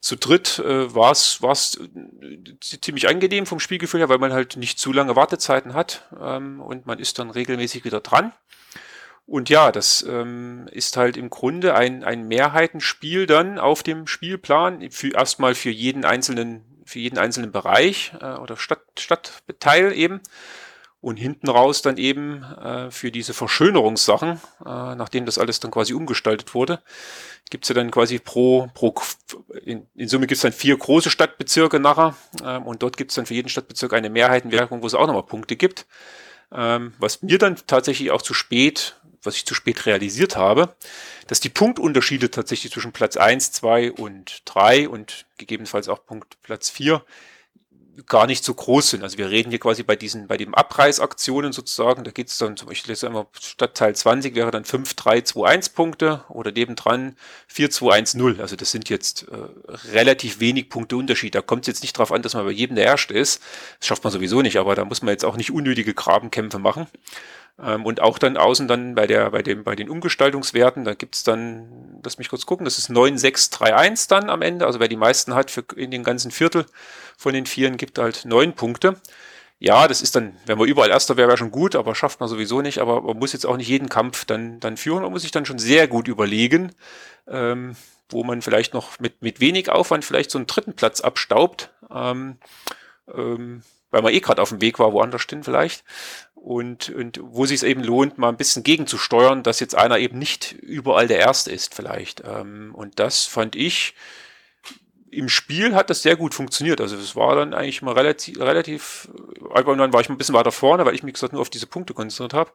[0.00, 4.78] Zu dritt äh, war es äh, ziemlich angenehm vom Spielgefühl her, weil man halt nicht
[4.78, 8.32] zu lange Wartezeiten hat ähm, und man ist dann regelmäßig wieder dran.
[9.26, 14.90] Und ja, das ähm, ist halt im Grunde ein, ein Mehrheitenspiel dann auf dem Spielplan,
[14.90, 20.20] für, erstmal für jeden einzelnen für jeden einzelnen Bereich äh, oder Stadt, Stadtteil eben.
[21.00, 25.92] Und hinten raus dann eben äh, für diese Verschönerungssachen, äh, nachdem das alles dann quasi
[25.92, 26.80] umgestaltet wurde,
[27.50, 28.94] gibt's ja dann quasi pro, pro
[29.64, 32.16] in, in Summe gibt's dann vier große Stadtbezirke nachher.
[32.42, 35.56] Ähm, und dort gibt's dann für jeden Stadtbezirk eine Mehrheitenwirkung, wo es auch nochmal Punkte
[35.56, 35.84] gibt.
[36.50, 40.74] Ähm, was mir dann tatsächlich auch zu spät was ich zu spät realisiert habe,
[41.26, 46.70] dass die Punktunterschiede tatsächlich zwischen Platz 1, 2 und 3 und gegebenenfalls auch Punkt Platz
[46.70, 47.04] 4
[48.06, 49.02] gar nicht so groß sind.
[49.02, 52.56] Also wir reden hier quasi bei diesen, bei den Abreißaktionen sozusagen, da geht es dann
[52.56, 57.16] zum Beispiel jetzt einmal Stadtteil 20 wäre dann 5, 3, 2, 1 Punkte oder nebendran
[57.48, 58.40] 4, 2, 1, 0.
[58.40, 59.36] Also das sind jetzt äh,
[59.92, 61.34] relativ wenig Punkte Unterschied.
[61.34, 63.40] Da kommt es jetzt nicht darauf an, dass man bei jedem der Erste ist.
[63.78, 66.86] Das schafft man sowieso nicht, aber da muss man jetzt auch nicht unnötige Grabenkämpfe machen.
[67.62, 71.22] Ähm, und auch dann außen dann bei der, bei dem, bei den Umgestaltungswerten, da gibt's
[71.22, 74.66] dann, lass mich kurz gucken, das ist 9631 dann am Ende.
[74.66, 76.66] Also wer die meisten hat für in den ganzen Viertel
[77.16, 78.96] von den Vieren gibt halt neun Punkte.
[79.60, 82.28] Ja, das ist dann, wenn man überall Erster wäre, wäre schon gut, aber schafft man
[82.28, 82.80] sowieso nicht.
[82.80, 85.02] Aber man muss jetzt auch nicht jeden Kampf dann, dann führen.
[85.02, 86.72] Man muss sich dann schon sehr gut überlegen,
[87.28, 87.76] ähm,
[88.10, 91.70] wo man vielleicht noch mit, mit wenig Aufwand vielleicht so einen dritten Platz abstaubt.
[91.90, 92.36] Ähm,
[93.14, 93.62] ähm,
[93.94, 95.84] weil man eh gerade auf dem Weg war, woanders hin vielleicht
[96.34, 100.18] und, und wo sich es eben lohnt, mal ein bisschen gegenzusteuern, dass jetzt einer eben
[100.18, 102.22] nicht überall der Erste ist vielleicht.
[102.26, 103.94] Ähm, und das fand ich,
[105.16, 106.80] im Spiel hat das sehr gut funktioniert.
[106.80, 109.08] Also es war dann eigentlich mal relativ, relativ,
[109.52, 111.66] aber dann war ich ein bisschen weiter vorne, weil ich mich gesagt nur auf diese
[111.66, 112.50] Punkte konzentriert habe.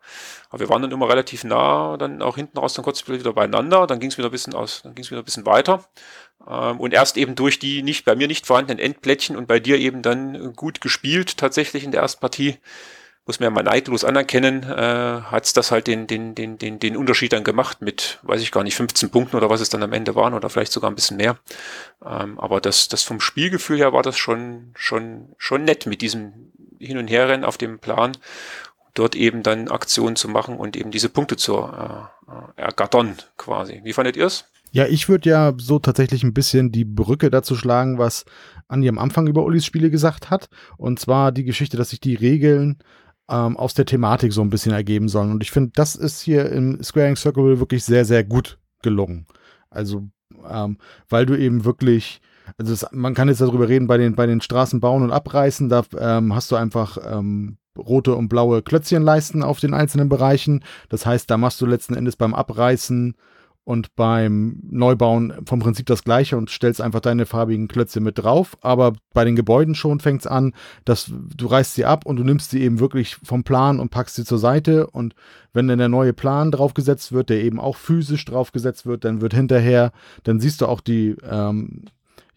[0.49, 3.87] Aber wir waren dann immer relativ nah, dann auch hinten raus dann kurz wieder beieinander.
[3.87, 5.85] Dann ging es wieder ein bisschen aus, dann ging es wieder ein bisschen weiter.
[6.47, 9.77] Ähm, und erst eben durch die nicht bei mir nicht vorhandenen Endplättchen und bei dir
[9.77, 12.57] eben dann gut gespielt tatsächlich in der ersten Partie
[13.25, 16.97] muss man ja mal neidlos anerkennen, äh, hat das halt den, den, den, den, den
[16.97, 19.93] Unterschied dann gemacht mit, weiß ich gar nicht, 15 Punkten oder was es dann am
[19.93, 21.37] Ende waren oder vielleicht sogar ein bisschen mehr.
[22.03, 26.51] Ähm, aber das, das vom Spielgefühl her war das schon, schon, schon nett mit diesem
[26.79, 28.17] Hin- und Herrennen auf dem Plan,
[28.95, 33.81] dort eben dann Aktionen zu machen und eben diese Punkte zu äh, ergattern quasi.
[33.83, 34.45] Wie fandet ihr es?
[34.71, 38.25] Ja, ich würde ja so tatsächlich ein bisschen die Brücke dazu schlagen, was
[38.67, 40.49] Andi am Anfang über Ulis Spiele gesagt hat.
[40.77, 42.77] Und zwar die Geschichte, dass sich die Regeln
[43.29, 45.31] ähm, aus der Thematik so ein bisschen ergeben sollen.
[45.31, 49.27] Und ich finde, das ist hier im Squaring Circle wirklich sehr, sehr gut gelungen.
[49.69, 50.09] Also
[50.49, 50.77] ähm,
[51.09, 52.21] weil du eben wirklich,
[52.57, 55.69] also das, man kann jetzt darüber reden, bei den, bei den Straßen bauen und abreißen,
[55.69, 60.63] da ähm, hast du einfach ähm, rote und blaue Klötzchenleisten auf den einzelnen Bereichen.
[60.89, 63.15] Das heißt, da machst du letzten Endes beim Abreißen
[63.63, 68.57] und beim Neubauen vom Prinzip das gleiche und stellst einfach deine farbigen Klötze mit drauf.
[68.61, 70.53] Aber bei den Gebäuden schon fängt es an,
[70.85, 74.15] dass du reißt sie ab und du nimmst sie eben wirklich vom Plan und packst
[74.15, 74.87] sie zur Seite.
[74.87, 75.13] Und
[75.53, 79.33] wenn dann der neue Plan draufgesetzt wird, der eben auch physisch draufgesetzt wird, dann wird
[79.33, 79.91] hinterher,
[80.23, 81.83] dann siehst du auch die, ähm,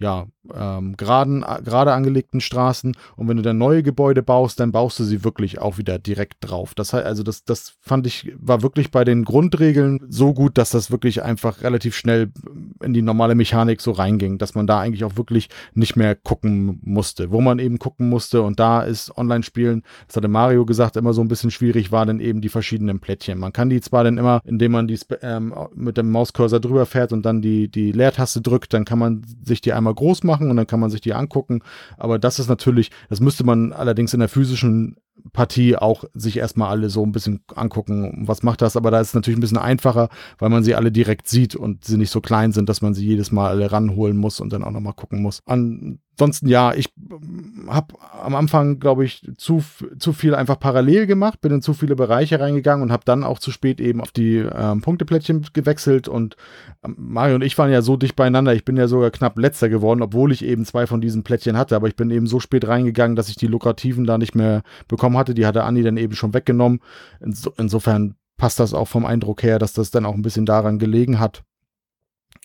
[0.03, 2.97] ja, ähm, geraden, gerade angelegten Straßen.
[3.17, 6.39] Und wenn du dann neue Gebäude baust, dann baust du sie wirklich auch wieder direkt
[6.41, 6.75] drauf.
[6.75, 10.71] Das heißt, also das, das fand ich, war wirklich bei den Grundregeln so gut, dass
[10.71, 12.33] das wirklich einfach relativ schnell
[12.83, 16.81] in die normale Mechanik so reinging, dass man da eigentlich auch wirklich nicht mehr gucken
[16.83, 17.31] musste.
[17.31, 21.21] Wo man eben gucken musste, und da ist Online-Spielen, das hatte Mario gesagt, immer so
[21.21, 23.39] ein bisschen schwierig war, dann eben die verschiedenen Plättchen.
[23.39, 27.13] Man kann die zwar dann immer, indem man die ähm, mit dem Mauscursor drüber fährt
[27.13, 30.57] und dann die, die Leertaste drückt, dann kann man sich die einmal groß machen und
[30.57, 31.61] dann kann man sich die angucken.
[31.97, 34.97] Aber das ist natürlich, das müsste man allerdings in der physischen
[35.33, 38.77] Partie auch sich erstmal alle so ein bisschen angucken, was macht das.
[38.77, 40.09] Aber da ist es natürlich ein bisschen einfacher,
[40.39, 43.07] weil man sie alle direkt sieht und sie nicht so klein sind, dass man sie
[43.07, 45.43] jedes Mal alle ranholen muss und dann auch nochmal gucken muss.
[45.47, 46.93] Ansonsten, ja, ich
[47.69, 49.63] habe am Anfang, glaube ich, zu,
[49.99, 53.39] zu viel einfach parallel gemacht, bin in zu viele Bereiche reingegangen und habe dann auch
[53.39, 56.09] zu spät eben auf die ähm, Punkteplättchen gewechselt.
[56.09, 56.37] Und
[56.85, 58.55] ähm, Mario und ich waren ja so dicht beieinander.
[58.55, 61.77] Ich bin ja sogar knapp letzter geworden, obwohl ich eben zwei von diesen Plättchen hatte.
[61.77, 65.02] Aber ich bin eben so spät reingegangen, dass ich die lukrativen da nicht mehr bekommen
[65.03, 65.35] bekommen hatte.
[65.35, 66.81] Die hatte Anni dann eben schon weggenommen.
[67.21, 70.79] Inso insofern passt das auch vom Eindruck her, dass das dann auch ein bisschen daran
[70.79, 71.43] gelegen hat,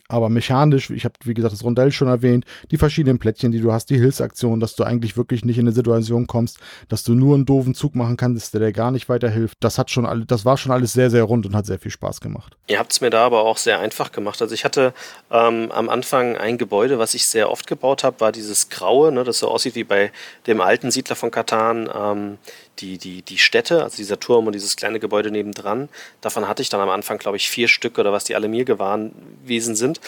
[0.08, 3.72] aber mechanisch, ich habe wie gesagt das Rondell schon erwähnt, die verschiedenen Plättchen, die du
[3.72, 7.36] hast, die Hilfsaktion, dass du eigentlich wirklich nicht in eine Situation kommst, dass du nur
[7.36, 9.58] einen doofen Zug machen kannst, der dir gar nicht weiterhilft.
[9.60, 11.92] Das hat schon alle, das war schon alles sehr, sehr rund und hat sehr viel
[11.92, 12.56] Spaß gemacht.
[12.68, 14.42] Ihr habt es mir da aber auch sehr einfach gemacht.
[14.42, 14.94] Also ich hatte
[15.32, 19.24] ähm, am Anfang ein Gebäude, was ich sehr oft gebaut habe, war dieses Graue, ne,
[19.24, 20.12] das so aussieht wie bei
[20.48, 21.90] dem alten Siedler von Katan.
[21.94, 22.38] Ähm,
[22.80, 25.90] die, die, die Städte, also dieser Turm und dieses kleine Gebäude nebendran,
[26.22, 28.66] davon hatte ich dann am Anfang, glaube ich, vier Stück oder was die alle mir
[28.66, 30.00] gewesen sind.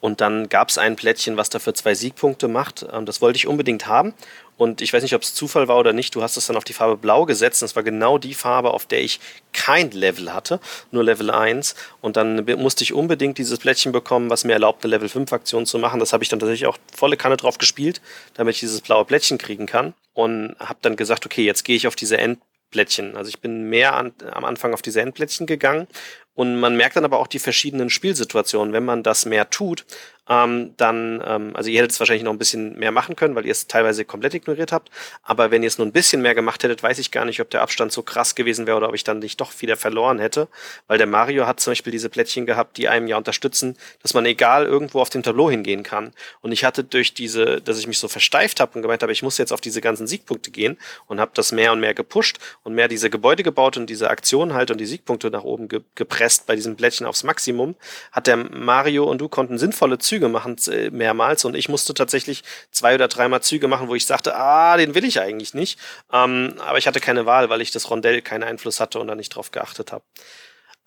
[0.00, 2.86] Und dann gab es ein Plättchen, was dafür zwei Siegpunkte macht.
[2.92, 4.14] Ähm, das wollte ich unbedingt haben.
[4.56, 6.14] Und ich weiß nicht, ob es Zufall war oder nicht.
[6.14, 7.62] Du hast es dann auf die Farbe Blau gesetzt.
[7.62, 9.18] Und es war genau die Farbe, auf der ich
[9.52, 11.74] kein Level hatte, nur Level 1.
[12.00, 15.66] Und dann musste ich unbedingt dieses Plättchen bekommen, was mir erlaubt, eine Level 5 Aktion
[15.66, 16.00] zu machen.
[16.00, 18.00] Das habe ich dann tatsächlich auch volle Kanne drauf gespielt,
[18.34, 19.94] damit ich dieses blaue Plättchen kriegen kann.
[20.14, 23.16] Und habe dann gesagt, okay, jetzt gehe ich auf diese Endplättchen.
[23.16, 25.88] Also ich bin mehr an, am Anfang auf diese Endplättchen gegangen
[26.34, 28.72] und man merkt dann aber auch die verschiedenen Spielsituationen.
[28.72, 29.84] Wenn man das mehr tut,
[30.28, 33.44] ähm, dann, ähm, also ihr hättet es wahrscheinlich noch ein bisschen mehr machen können, weil
[33.44, 34.90] ihr es teilweise komplett ignoriert habt.
[35.22, 37.50] Aber wenn ihr es nur ein bisschen mehr gemacht hättet, weiß ich gar nicht, ob
[37.50, 40.46] der Abstand so krass gewesen wäre oder ob ich dann nicht doch wieder verloren hätte.
[40.86, 44.24] Weil der Mario hat zum Beispiel diese Plättchen gehabt, die einem ja unterstützen, dass man
[44.24, 46.12] egal irgendwo auf dem Tableau hingehen kann.
[46.40, 49.24] Und ich hatte durch diese, dass ich mich so versteift habe und gemeint habe, ich
[49.24, 50.78] muss jetzt auf diese ganzen Siegpunkte gehen
[51.08, 54.54] und habe das mehr und mehr gepusht und mehr diese Gebäude gebaut und diese Aktionen
[54.54, 57.74] halt und die Siegpunkte nach oben ge gepresst bei diesem Plättchen aufs Maximum,
[58.10, 62.42] hat der Mario und du konnten sinnvolle Züge machen äh, mehrmals und ich musste tatsächlich
[62.70, 65.78] zwei oder dreimal Züge machen, wo ich sagte, ah, den will ich eigentlich nicht.
[66.12, 69.14] Ähm, aber ich hatte keine Wahl, weil ich das Rondell keinen Einfluss hatte und da
[69.14, 70.04] nicht drauf geachtet habe.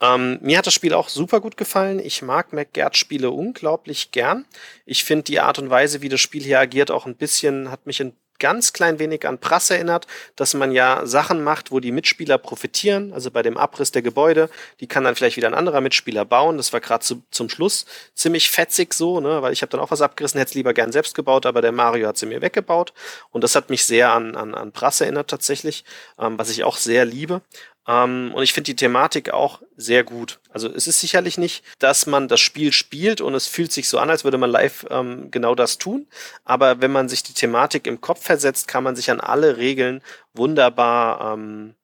[0.02, 2.00] Ähm, mir hat das Spiel auch super gut gefallen.
[2.00, 4.46] Ich mag McGert-Spiele unglaublich gern.
[4.86, 7.86] Ich finde die Art und Weise, wie das Spiel hier agiert, auch ein bisschen, hat
[7.86, 11.92] mich ein ganz klein wenig an Prass erinnert, dass man ja Sachen macht, wo die
[11.92, 13.14] Mitspieler profitieren.
[13.14, 16.58] Also bei dem Abriss der Gebäude, die kann dann vielleicht wieder ein anderer Mitspieler bauen.
[16.58, 19.42] Das war gerade zu, zum Schluss ziemlich fetzig so, ne?
[19.42, 21.72] weil ich habe dann auch was abgerissen, hätte es lieber gern selbst gebaut, aber der
[21.72, 22.94] Mario hat sie mir weggebaut.
[23.32, 25.86] Und das hat mich sehr an, an, an Prass erinnert tatsächlich,
[26.20, 27.42] ähm, was ich auch sehr liebe.
[27.88, 30.40] Ähm, und ich finde die Thematik auch sehr gut.
[30.50, 34.00] Also es ist sicherlich nicht, dass man das Spiel spielt und es fühlt sich so
[34.00, 36.08] an, als würde man live ähm, genau das tun.
[36.44, 40.02] Aber wenn man sich die Thematik im Kopf versetzt, kann man sich an alle Regeln
[40.34, 41.76] wunderbar ähm,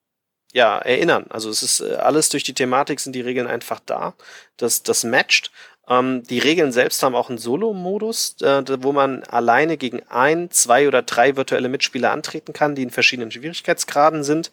[0.54, 1.26] ja, erinnern.
[1.30, 4.16] Also es ist äh, alles durch die Thematik sind die Regeln einfach da.
[4.58, 5.52] Das, das matcht.
[5.88, 10.88] Ähm, die Regeln selbst haben auch einen Solo-Modus, äh, wo man alleine gegen ein, zwei
[10.88, 14.52] oder drei virtuelle Mitspieler antreten kann, die in verschiedenen Schwierigkeitsgraden sind.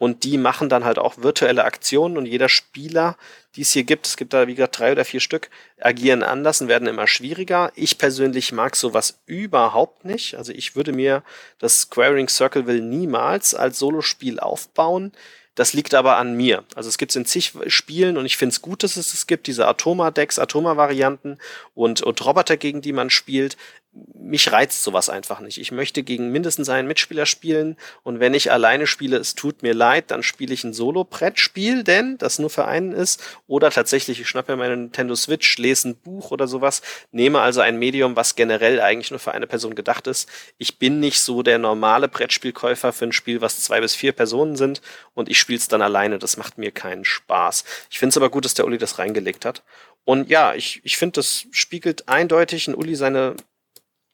[0.00, 3.18] Und die machen dann halt auch virtuelle Aktionen und jeder Spieler,
[3.54, 6.62] die es hier gibt, es gibt da wie gesagt drei oder vier Stück, agieren anders
[6.62, 7.70] und werden immer schwieriger.
[7.74, 10.36] Ich persönlich mag sowas überhaupt nicht.
[10.36, 11.22] Also ich würde mir
[11.58, 15.12] das Squaring Circle will niemals als Solospiel aufbauen.
[15.54, 16.64] Das liegt aber an mir.
[16.74, 19.26] Also es gibt es in zig Spielen und ich finde es gut, dass es es
[19.26, 21.36] gibt, diese Atoma-Decks, Atoma-Varianten
[21.74, 23.58] und, und Roboter, gegen die man spielt.
[23.92, 25.58] Mich reizt sowas einfach nicht.
[25.58, 29.74] Ich möchte gegen mindestens einen Mitspieler spielen und wenn ich alleine spiele, es tut mir
[29.74, 33.20] leid, dann spiele ich ein Solo-Brettspiel, denn das nur für einen ist.
[33.48, 37.60] Oder tatsächlich, ich schnappe mir meine Nintendo Switch, lese ein Buch oder sowas, nehme also
[37.60, 40.28] ein Medium, was generell eigentlich nur für eine Person gedacht ist.
[40.58, 44.54] Ich bin nicht so der normale Brettspielkäufer für ein Spiel, was zwei bis vier Personen
[44.54, 44.80] sind
[45.14, 46.20] und ich spiele es dann alleine.
[46.20, 47.64] Das macht mir keinen Spaß.
[47.90, 49.64] Ich finde es aber gut, dass der Uli das reingelegt hat.
[50.04, 53.36] Und ja, ich, ich finde, das spiegelt eindeutig in Uli seine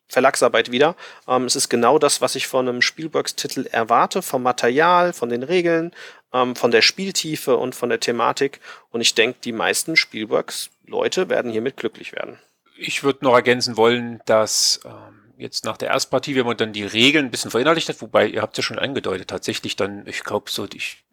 [0.08, 0.96] Verlagsarbeit wieder.
[1.26, 5.42] Ähm, es ist genau das, was ich von einem Spielworks-Titel erwarte, vom Material, von den
[5.42, 5.92] Regeln,
[6.32, 8.60] ähm, von der Spieltiefe und von der Thematik.
[8.90, 12.38] Und ich denke, die meisten Spielworks-Leute werden hiermit glücklich werden.
[12.78, 16.84] Ich würde noch ergänzen wollen, dass ähm, jetzt nach der Erstpartie, wenn man dann die
[16.84, 20.50] Regeln ein bisschen verinnerlicht hat, wobei ihr habt ja schon angedeutet, tatsächlich dann, ich glaube,
[20.50, 21.04] so, ich,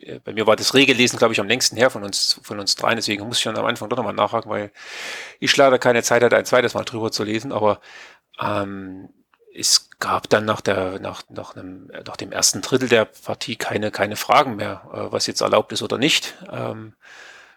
[0.00, 2.76] äh, bei mir war das Regellesen, glaube ich, am längsten her von uns, von uns
[2.76, 4.70] dreien, deswegen muss ich dann am Anfang doch nochmal nachhaken, weil
[5.40, 7.80] ich leider keine Zeit hatte, ein zweites Mal drüber zu lesen, aber
[8.40, 9.08] ähm,
[9.54, 13.90] es gab dann nach der, nach, nach, einem, nach dem ersten Drittel der Partie keine,
[13.90, 16.34] keine Fragen mehr, äh, was jetzt erlaubt ist oder nicht.
[16.50, 16.94] Ähm,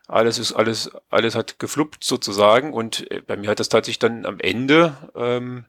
[0.07, 4.25] alles ist, alles, alles hat gefluppt sozusagen und äh, bei mir hat das tatsächlich dann
[4.25, 5.65] am Ende, ähm,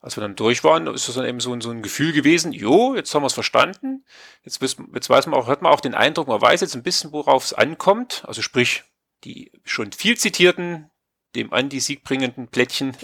[0.00, 2.94] als wir dann durch waren, ist das dann eben so, so ein Gefühl gewesen, jo,
[2.94, 4.04] jetzt haben wir es verstanden,
[4.44, 7.12] jetzt, jetzt weiß man auch, hat man auch den Eindruck, man weiß jetzt ein bisschen,
[7.12, 8.84] worauf es ankommt, also sprich,
[9.24, 10.89] die schon viel zitierten
[11.34, 12.96] dem anti-siegbringenden Plättchen,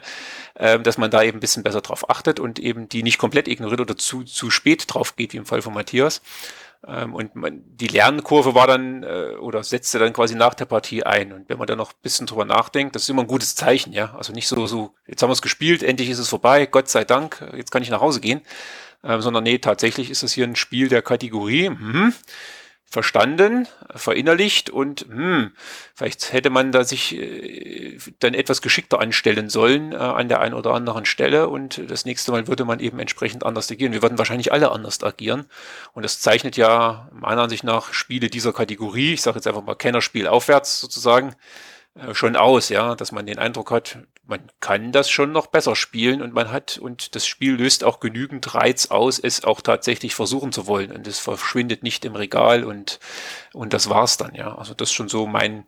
[0.56, 3.48] ähm, dass man da eben ein bisschen besser drauf achtet und eben die nicht komplett
[3.48, 6.22] ignoriert oder zu, zu spät drauf geht, wie im Fall von Matthias.
[6.86, 11.04] Ähm, und man, die Lernkurve war dann äh, oder setzte dann quasi nach der Partie
[11.04, 11.32] ein.
[11.32, 13.92] Und wenn man da noch ein bisschen drüber nachdenkt, das ist immer ein gutes Zeichen,
[13.92, 14.14] ja.
[14.16, 17.04] Also nicht so, so, jetzt haben wir es gespielt, endlich ist es vorbei, Gott sei
[17.04, 18.40] Dank, jetzt kann ich nach Hause gehen.
[19.04, 21.70] Ähm, sondern nee, tatsächlich ist es hier ein Spiel der Kategorie.
[21.70, 22.14] Mhm
[22.92, 23.66] verstanden,
[23.96, 25.52] verinnerlicht und hm,
[25.94, 30.54] vielleicht hätte man da sich äh, dann etwas geschickter anstellen sollen äh, an der einen
[30.54, 33.94] oder anderen Stelle und das nächste Mal würde man eben entsprechend anders agieren.
[33.94, 35.46] Wir würden wahrscheinlich alle anders agieren
[35.94, 39.74] und das zeichnet ja meiner Ansicht nach Spiele dieser Kategorie, ich sage jetzt einfach mal
[39.74, 41.34] Kennerspiel aufwärts sozusagen,
[41.94, 45.74] äh, schon aus, ja, dass man den Eindruck hat, man kann das schon noch besser
[45.74, 50.14] spielen und man hat, und das Spiel löst auch genügend Reiz aus, es auch tatsächlich
[50.14, 53.00] versuchen zu wollen und es verschwindet nicht im Regal und,
[53.52, 54.56] und das war's dann, ja.
[54.56, 55.66] Also das ist schon so mein,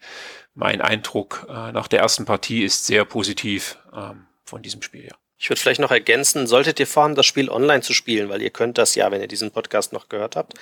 [0.55, 5.24] mein Eindruck äh, nach der ersten Partie ist sehr positiv ähm, von diesem Spiel, ja.
[5.45, 8.49] Ich würde vielleicht noch ergänzen, solltet ihr vorhaben, das Spiel online zu spielen, weil ihr
[8.49, 10.55] könnt das ja, wenn ihr diesen Podcast noch gehört habt,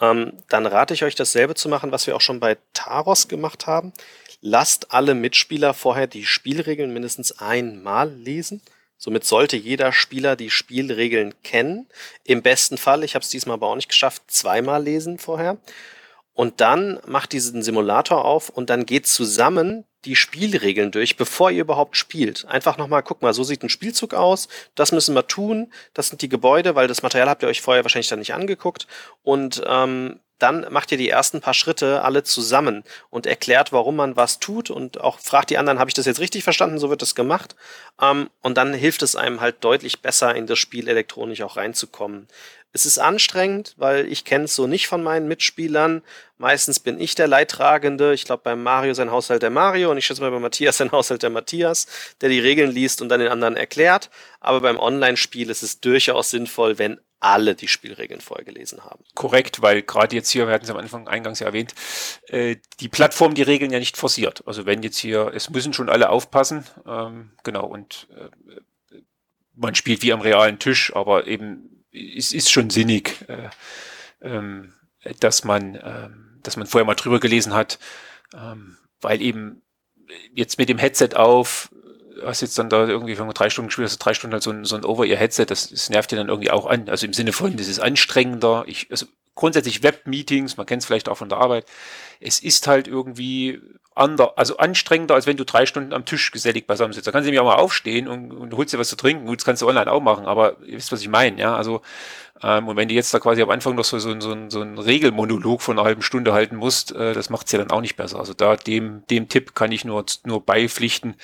[0.00, 3.66] ähm, dann rate ich euch dasselbe zu machen, was wir auch schon bei Taros gemacht
[3.66, 3.92] haben
[4.40, 8.60] lasst alle Mitspieler vorher die Spielregeln mindestens einmal lesen.
[8.96, 11.86] Somit sollte jeder Spieler die Spielregeln kennen.
[12.24, 15.58] Im besten Fall, ich habe es diesmal aber auch nicht geschafft, zweimal lesen vorher.
[16.38, 21.62] Und dann macht diesen Simulator auf und dann geht zusammen die Spielregeln durch, bevor ihr
[21.62, 22.44] überhaupt spielt.
[22.44, 26.22] Einfach nochmal, guck mal, so sieht ein Spielzug aus, das müssen wir tun, das sind
[26.22, 28.86] die Gebäude, weil das Material habt ihr euch vorher wahrscheinlich dann nicht angeguckt.
[29.24, 34.14] Und ähm, dann macht ihr die ersten paar Schritte alle zusammen und erklärt, warum man
[34.14, 37.02] was tut und auch fragt die anderen, habe ich das jetzt richtig verstanden, so wird
[37.02, 37.56] das gemacht.
[38.00, 42.28] Ähm, und dann hilft es einem halt deutlich besser in das Spiel elektronisch auch reinzukommen.
[42.72, 46.02] Es ist anstrengend, weil ich kenne es so nicht von meinen Mitspielern.
[46.36, 48.12] Meistens bin ich der Leidtragende.
[48.12, 50.92] Ich glaube, bei Mario sein Haushalt der Mario und ich schätze mal bei Matthias sein
[50.92, 51.86] Haushalt der Matthias,
[52.20, 54.10] der die Regeln liest und dann den anderen erklärt.
[54.40, 59.02] Aber beim Online-Spiel ist es durchaus sinnvoll, wenn alle die Spielregeln vorher gelesen haben.
[59.14, 61.74] Korrekt, weil gerade jetzt hier, wir hatten es am Anfang eingangs ja erwähnt,
[62.28, 64.42] äh, die Plattform die Regeln ja nicht forciert.
[64.46, 69.00] Also wenn jetzt hier, es müssen schon alle aufpassen, ähm, genau, und äh,
[69.54, 71.77] man spielt wie am realen Tisch, aber eben
[72.16, 73.50] es ist schon sinnig, äh,
[74.20, 74.72] ähm,
[75.20, 76.08] dass man, äh,
[76.42, 77.78] dass man vorher mal drüber gelesen hat,
[78.34, 79.62] ähm, weil eben
[80.32, 81.70] jetzt mit dem Headset auf
[82.24, 84.64] hast jetzt dann da irgendwie, man drei Stunden gespielt hast, drei Stunden halt so ein,
[84.64, 86.88] so ein Over-Ear-Headset, das, das nervt dir dann irgendwie auch an.
[86.88, 88.64] Also im Sinne von, das ist anstrengender.
[88.66, 89.06] Ich, also
[89.38, 91.64] grundsätzlich Web-Meetings, man kennt es vielleicht auch von der Arbeit,
[92.20, 93.60] es ist halt irgendwie
[93.94, 97.06] ander, also anstrengender, als wenn du drei Stunden am Tisch gesellig beisammen sitzt.
[97.06, 99.26] Da kannst du nämlich auch mal aufstehen und, und holst dir was zu trinken.
[99.26, 101.54] Gut, das kannst du online auch machen, aber ihr wisst, was ich meine, ja.
[101.54, 101.82] Also,
[102.42, 104.78] ähm, und wenn du jetzt da quasi am Anfang noch so, so, so, so einen
[104.78, 108.18] Regelmonolog von einer halben Stunde halten musst, äh, das macht's ja dann auch nicht besser.
[108.18, 111.14] Also da dem, dem Tipp kann ich nur, nur beipflichten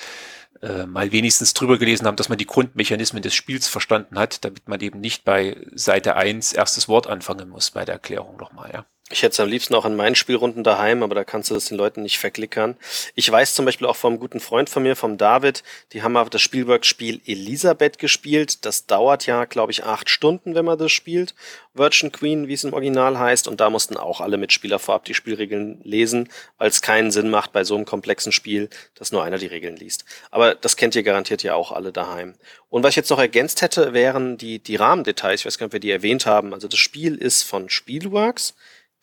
[0.61, 4.67] äh, mal wenigstens drüber gelesen haben, dass man die Grundmechanismen des Spiels verstanden hat, damit
[4.67, 8.85] man eben nicht bei Seite 1 erstes Wort anfangen muss bei der Erklärung nochmal, ja.
[9.11, 11.65] Ich hätte es am liebsten auch in meinen Spielrunden daheim, aber da kannst du das
[11.65, 12.75] den Leuten nicht verklickern.
[13.13, 15.61] Ich weiß zum Beispiel auch vom guten Freund von mir, vom David,
[15.93, 18.65] die haben auf das Spielworks-Spiel Elisabeth gespielt.
[18.65, 21.35] Das dauert ja, glaube ich, acht Stunden, wenn man das spielt.
[21.75, 23.47] Virgin Queen, wie es im Original heißt.
[23.47, 26.27] Und da mussten auch alle Mitspieler vorab die Spielregeln lesen,
[26.57, 29.75] weil es keinen Sinn macht bei so einem komplexen Spiel, dass nur einer die Regeln
[29.75, 30.03] liest.
[30.31, 32.33] Aber das kennt ihr garantiert ja auch alle daheim.
[32.69, 35.41] Und was ich jetzt noch ergänzt hätte, wären die, die Rahmendetails.
[35.41, 36.55] Ich weiß gar nicht, ob wir die erwähnt haben.
[36.55, 38.55] Also das Spiel ist von Spielworks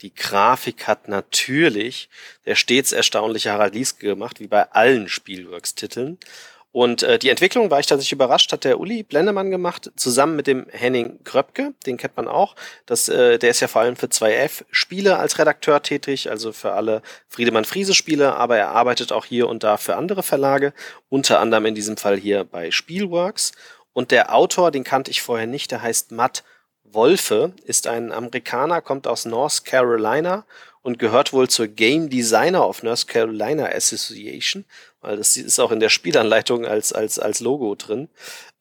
[0.02, 2.08] die Grafik hat natürlich
[2.44, 6.18] der stets erstaunliche Harald Lieske gemacht, wie bei allen Spielworks-Titeln.
[6.72, 10.46] Und äh, die Entwicklung war ich tatsächlich überrascht, hat der Uli Blendemann gemacht, zusammen mit
[10.46, 12.56] dem Henning Kröpke, den kennt man auch.
[12.86, 17.02] Das, äh, der ist ja vor allem für 2F-Spiele als Redakteur tätig, also für alle
[17.28, 20.72] Friedemann-Friese-Spiele, aber er arbeitet auch hier und da für andere Verlage,
[21.10, 23.52] unter anderem in diesem Fall hier bei Spielworks.
[23.92, 26.42] Und der Autor, den kannte ich vorher nicht, der heißt Matt
[26.94, 30.44] Wolfe ist ein Amerikaner, kommt aus North Carolina
[30.82, 34.64] und gehört wohl zur Game Designer of North Carolina Association,
[35.00, 38.08] weil das ist auch in der Spielanleitung als, als, als Logo drin.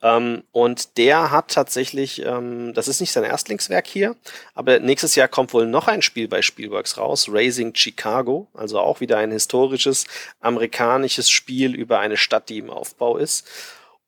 [0.03, 4.15] Ähm, und der hat tatsächlich, ähm, das ist nicht sein Erstlingswerk hier,
[4.53, 8.99] aber nächstes Jahr kommt wohl noch ein Spiel bei Spielworks raus, Raising Chicago, also auch
[8.99, 10.05] wieder ein historisches
[10.39, 13.47] amerikanisches Spiel über eine Stadt, die im Aufbau ist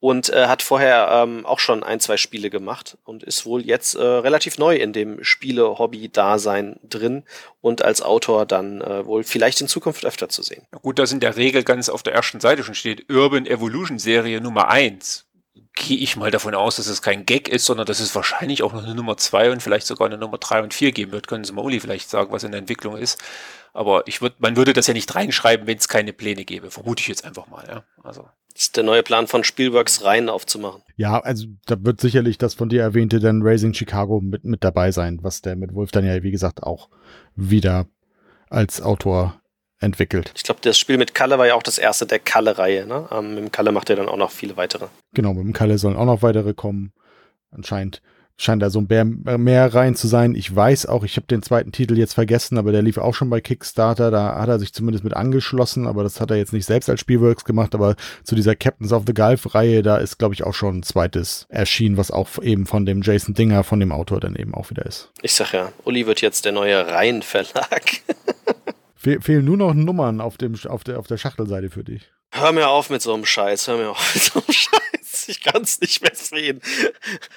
[0.03, 3.95] und äh, hat vorher ähm, auch schon ein, zwei Spiele gemacht und ist wohl jetzt
[3.95, 7.23] äh, relativ neu in dem Spiele-Hobby-Dasein drin
[7.61, 10.63] und als Autor dann äh, wohl vielleicht in Zukunft öfter zu sehen.
[10.73, 13.97] Ja gut, dass in der Regel ganz auf der ersten Seite schon steht Urban Evolution
[13.97, 15.25] Serie Nummer eins
[15.75, 18.73] gehe ich mal davon aus, dass es kein Gag ist, sondern dass es wahrscheinlich auch
[18.73, 21.27] noch eine Nummer zwei und vielleicht sogar eine Nummer drei und vier geben wird.
[21.27, 23.21] Können Sie mal Uli vielleicht sagen, was in der Entwicklung ist.
[23.73, 26.69] Aber ich würde, man würde das ja nicht reinschreiben, wenn es keine Pläne gäbe.
[26.69, 27.83] Vermute ich jetzt einfach mal, ja.
[28.03, 28.27] Also.
[28.53, 30.83] Das ist der neue Plan von Spielworks rein aufzumachen.
[30.95, 34.91] Ja, also da wird sicherlich das von dir erwähnte dann Raising Chicago mit, mit dabei
[34.91, 36.89] sein, was der mit Wolf dann ja, wie gesagt, auch
[37.35, 37.87] wieder
[38.49, 39.41] als Autor
[39.83, 40.31] entwickelt.
[40.35, 42.87] Ich glaube, das Spiel mit Kalle war ja auch das erste der Kalle-Reihe.
[42.87, 43.07] Ne?
[43.11, 44.87] Ähm, mit dem Kalle macht er dann auch noch viele weitere.
[45.13, 46.93] Genau, mit dem Kalle sollen auch noch weitere kommen.
[47.51, 48.01] Anscheinend
[48.37, 50.35] scheint da so ein mehr rein zu sein.
[50.35, 53.29] Ich weiß auch, ich habe den zweiten Titel jetzt vergessen, aber der lief auch schon
[53.29, 54.11] bei Kickstarter.
[54.11, 56.99] Da hat er sich zumindest mit angeschlossen, aber das hat er jetzt nicht selbst als
[56.99, 57.75] Spielworks gemacht.
[57.75, 61.45] Aber zu dieser Captains of the Gulf-Reihe, da ist, glaube ich, auch schon ein zweites
[61.49, 64.85] erschienen, was auch eben von dem Jason Dinger, von dem Autor dann eben auch wieder
[64.85, 65.11] ist.
[65.21, 67.83] Ich sag ja, Uli wird jetzt der neue Reihenverlag.
[69.03, 72.09] Fe fehlen nur noch Nummern auf, dem, auf, der, auf der Schachtelseite für dich.
[72.31, 75.27] Hör mir auf mit so einem Scheiß, hör mir auf mit so einem Scheiß.
[75.27, 76.61] Ich kann es nicht mehr sehen.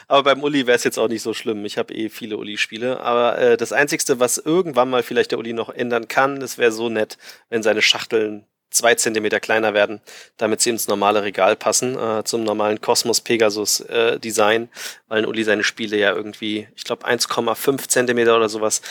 [0.08, 1.64] Aber beim Uli wäre es jetzt auch nicht so schlimm.
[1.64, 3.00] Ich habe eh viele Uli-Spiele.
[3.00, 6.72] Aber äh, das Einzige, was irgendwann mal vielleicht der Uli noch ändern kann, das wäre
[6.72, 7.18] so nett,
[7.50, 10.00] wenn seine Schachteln zwei Zentimeter kleiner werden,
[10.36, 14.68] damit sie ins normale Regal passen, äh, zum normalen Cosmos Pegasus äh, Design,
[15.08, 18.82] weil Uli seine Spiele ja irgendwie, ich glaube 1,5 Zentimeter oder sowas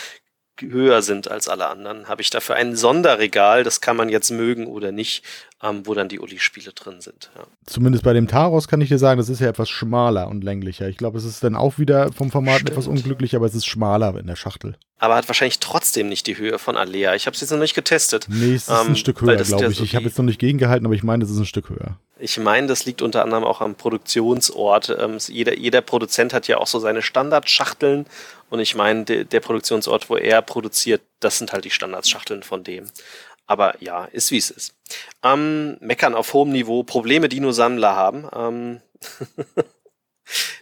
[0.62, 4.68] höher sind als alle anderen, habe ich dafür ein Sonderregal, das kann man jetzt mögen
[4.68, 5.24] oder nicht,
[5.66, 7.30] ähm, wo dann die Uli-Spiele drin sind.
[7.36, 7.44] Ja.
[7.66, 10.88] Zumindest bei dem Taros kann ich dir sagen, das ist ja etwas schmaler und länglicher.
[10.88, 12.72] Ich glaube, es ist dann auch wieder vom Format Stimmt.
[12.72, 14.78] etwas unglücklich, aber es ist schmaler in der Schachtel.
[14.98, 17.16] Aber hat wahrscheinlich trotzdem nicht die Höhe von Alea.
[17.16, 18.28] Ich habe es jetzt noch nicht getestet.
[18.30, 19.78] Nee, es ist ähm, ein Stück höher, glaube ich.
[19.78, 21.98] So ich habe jetzt noch nicht gegengehalten, aber ich meine, es ist ein Stück höher.
[22.18, 24.96] Ich meine, das liegt unter anderem auch am Produktionsort.
[24.98, 28.06] Ähm, jeder, jeder Produzent hat ja auch so seine Standardschachteln
[28.50, 32.64] und ich meine, de, der Produktionsort, wo er produziert, das sind halt die Standardschachteln von
[32.64, 32.86] dem.
[33.48, 34.74] Aber ja, ist wie es ist.
[35.24, 38.28] Ähm, meckern auf hohem Niveau, Probleme, die nur Sammler haben.
[38.36, 38.82] Ähm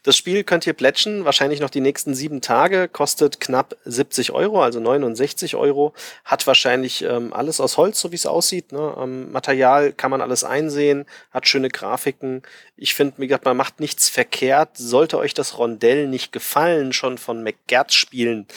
[0.04, 4.62] Das Spiel könnt ihr plätschen, wahrscheinlich noch die nächsten sieben Tage, kostet knapp 70 Euro,
[4.62, 5.94] also 69 Euro,
[6.26, 8.72] hat wahrscheinlich ähm, alles aus Holz, so wie es aussieht.
[8.72, 8.96] Ne?
[8.98, 12.42] Ähm, Material kann man alles einsehen, hat schöne Grafiken.
[12.76, 14.78] Ich finde, wie gesagt, man macht nichts verkehrt.
[14.78, 18.48] Sollte euch das Rondell nicht gefallen, schon von McGertz spielen,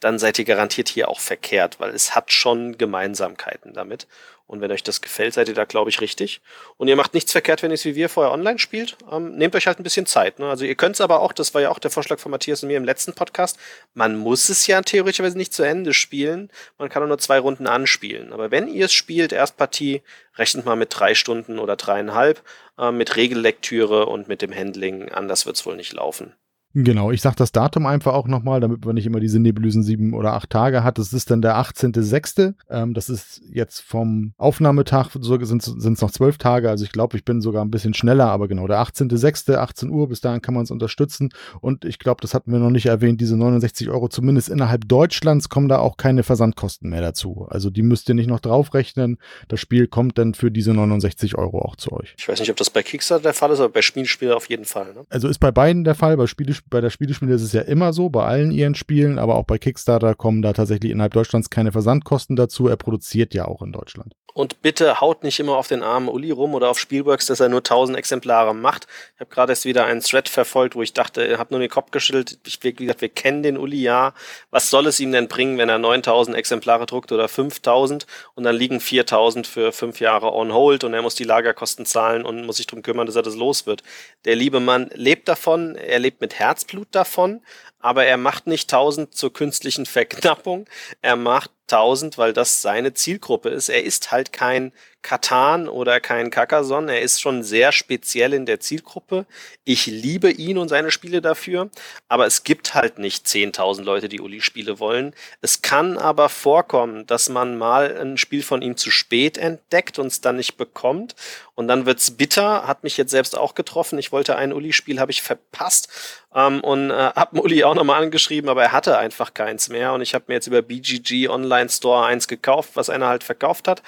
[0.00, 4.06] dann seid ihr garantiert hier auch verkehrt, weil es hat schon Gemeinsamkeiten damit.
[4.46, 6.40] Und wenn euch das gefällt, seid ihr da, glaube ich, richtig.
[6.76, 8.96] Und ihr macht nichts verkehrt, wenn ihr es wie wir vorher online spielt.
[9.10, 10.38] Ähm, nehmt euch halt ein bisschen Zeit.
[10.38, 10.48] Ne?
[10.48, 12.68] Also ihr könnt es aber auch, das war ja auch der Vorschlag von Matthias und
[12.68, 13.58] mir im letzten Podcast,
[13.94, 16.50] man muss es ja theoretischerweise nicht zu Ende spielen.
[16.78, 18.32] Man kann auch nur zwei Runden anspielen.
[18.32, 20.02] Aber wenn ihr es spielt, Erstpartie,
[20.36, 22.40] rechnet mal mit drei Stunden oder dreieinhalb,
[22.78, 25.10] äh, mit Regellektüre und mit dem Handling.
[25.10, 26.34] Anders wird es wohl nicht laufen.
[26.78, 30.12] Genau, ich sage das Datum einfach auch nochmal, damit man nicht immer diese nebulösen sieben
[30.12, 30.98] oder acht Tage hat.
[30.98, 32.52] Das ist dann der 18.06.
[32.68, 36.68] Ähm, das ist jetzt vom Aufnahmetag, so sind es noch zwölf Tage.
[36.68, 40.06] Also ich glaube, ich bin sogar ein bisschen schneller, aber genau, der 18.06., 18 Uhr,
[40.10, 41.30] bis dahin kann man es unterstützen.
[41.62, 45.48] Und ich glaube, das hatten wir noch nicht erwähnt, diese 69 Euro, zumindest innerhalb Deutschlands
[45.48, 47.46] kommen da auch keine Versandkosten mehr dazu.
[47.48, 49.16] Also die müsst ihr nicht noch draufrechnen.
[49.48, 52.14] Das Spiel kommt dann für diese 69 Euro auch zu euch.
[52.18, 54.66] Ich weiß nicht, ob das bei Kickstarter der Fall ist, aber bei Spielspiel auf jeden
[54.66, 54.92] Fall.
[54.92, 55.06] Ne?
[55.08, 57.92] Also ist bei beiden der Fall, bei Spielespiel bei der Spieleschmiede ist es ja immer
[57.92, 61.72] so, bei allen ihren Spielen, aber auch bei Kickstarter kommen da tatsächlich innerhalb Deutschlands keine
[61.72, 62.68] Versandkosten dazu.
[62.68, 64.14] Er produziert ja auch in Deutschland.
[64.36, 67.48] Und bitte haut nicht immer auf den armen Uli rum oder auf Spielworks, dass er
[67.48, 68.86] nur 1000 Exemplare macht.
[69.14, 71.70] Ich habe gerade erst wieder einen Thread verfolgt, wo ich dachte, ich habe nur den
[71.70, 72.38] Kopf geschüttelt.
[72.46, 74.12] Ich, wie gesagt, wir kennen den Uli ja.
[74.50, 78.54] Was soll es ihm denn bringen, wenn er 9000 Exemplare druckt oder 5000 und dann
[78.54, 82.58] liegen 4000 für fünf Jahre on hold und er muss die Lagerkosten zahlen und muss
[82.58, 83.82] sich darum kümmern, dass er das los wird.
[84.26, 87.42] Der liebe Mann lebt davon, er lebt mit Herzblut davon,
[87.80, 90.66] aber er macht nicht 1000 zur künstlichen Verknappung.
[91.02, 93.68] Er macht 1000, weil das seine Zielgruppe ist.
[93.68, 94.72] Er ist halt kein
[95.06, 96.96] Katan oder kein Carcassonne.
[96.96, 99.24] Er ist schon sehr speziell in der Zielgruppe.
[99.62, 101.70] Ich liebe ihn und seine Spiele dafür,
[102.08, 105.14] aber es gibt halt nicht 10.000 Leute, die Uli-Spiele wollen.
[105.42, 110.08] Es kann aber vorkommen, dass man mal ein Spiel von ihm zu spät entdeckt und
[110.08, 111.14] es dann nicht bekommt
[111.54, 112.66] und dann wird's bitter.
[112.66, 114.00] Hat mich jetzt selbst auch getroffen.
[114.00, 115.88] Ich wollte ein Uli-Spiel, habe ich verpasst
[116.34, 120.02] ähm, und äh, habe Uli auch nochmal angeschrieben, aber er hatte einfach keins mehr und
[120.02, 123.82] ich habe mir jetzt über BGG Online Store eins gekauft, was einer halt verkauft hat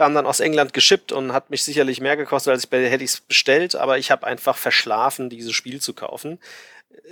[0.00, 3.20] kam dann aus England geschippt und hat mich sicherlich mehr gekostet, als ich hätte es
[3.20, 6.38] bestellt, aber ich habe einfach verschlafen, dieses Spiel zu kaufen.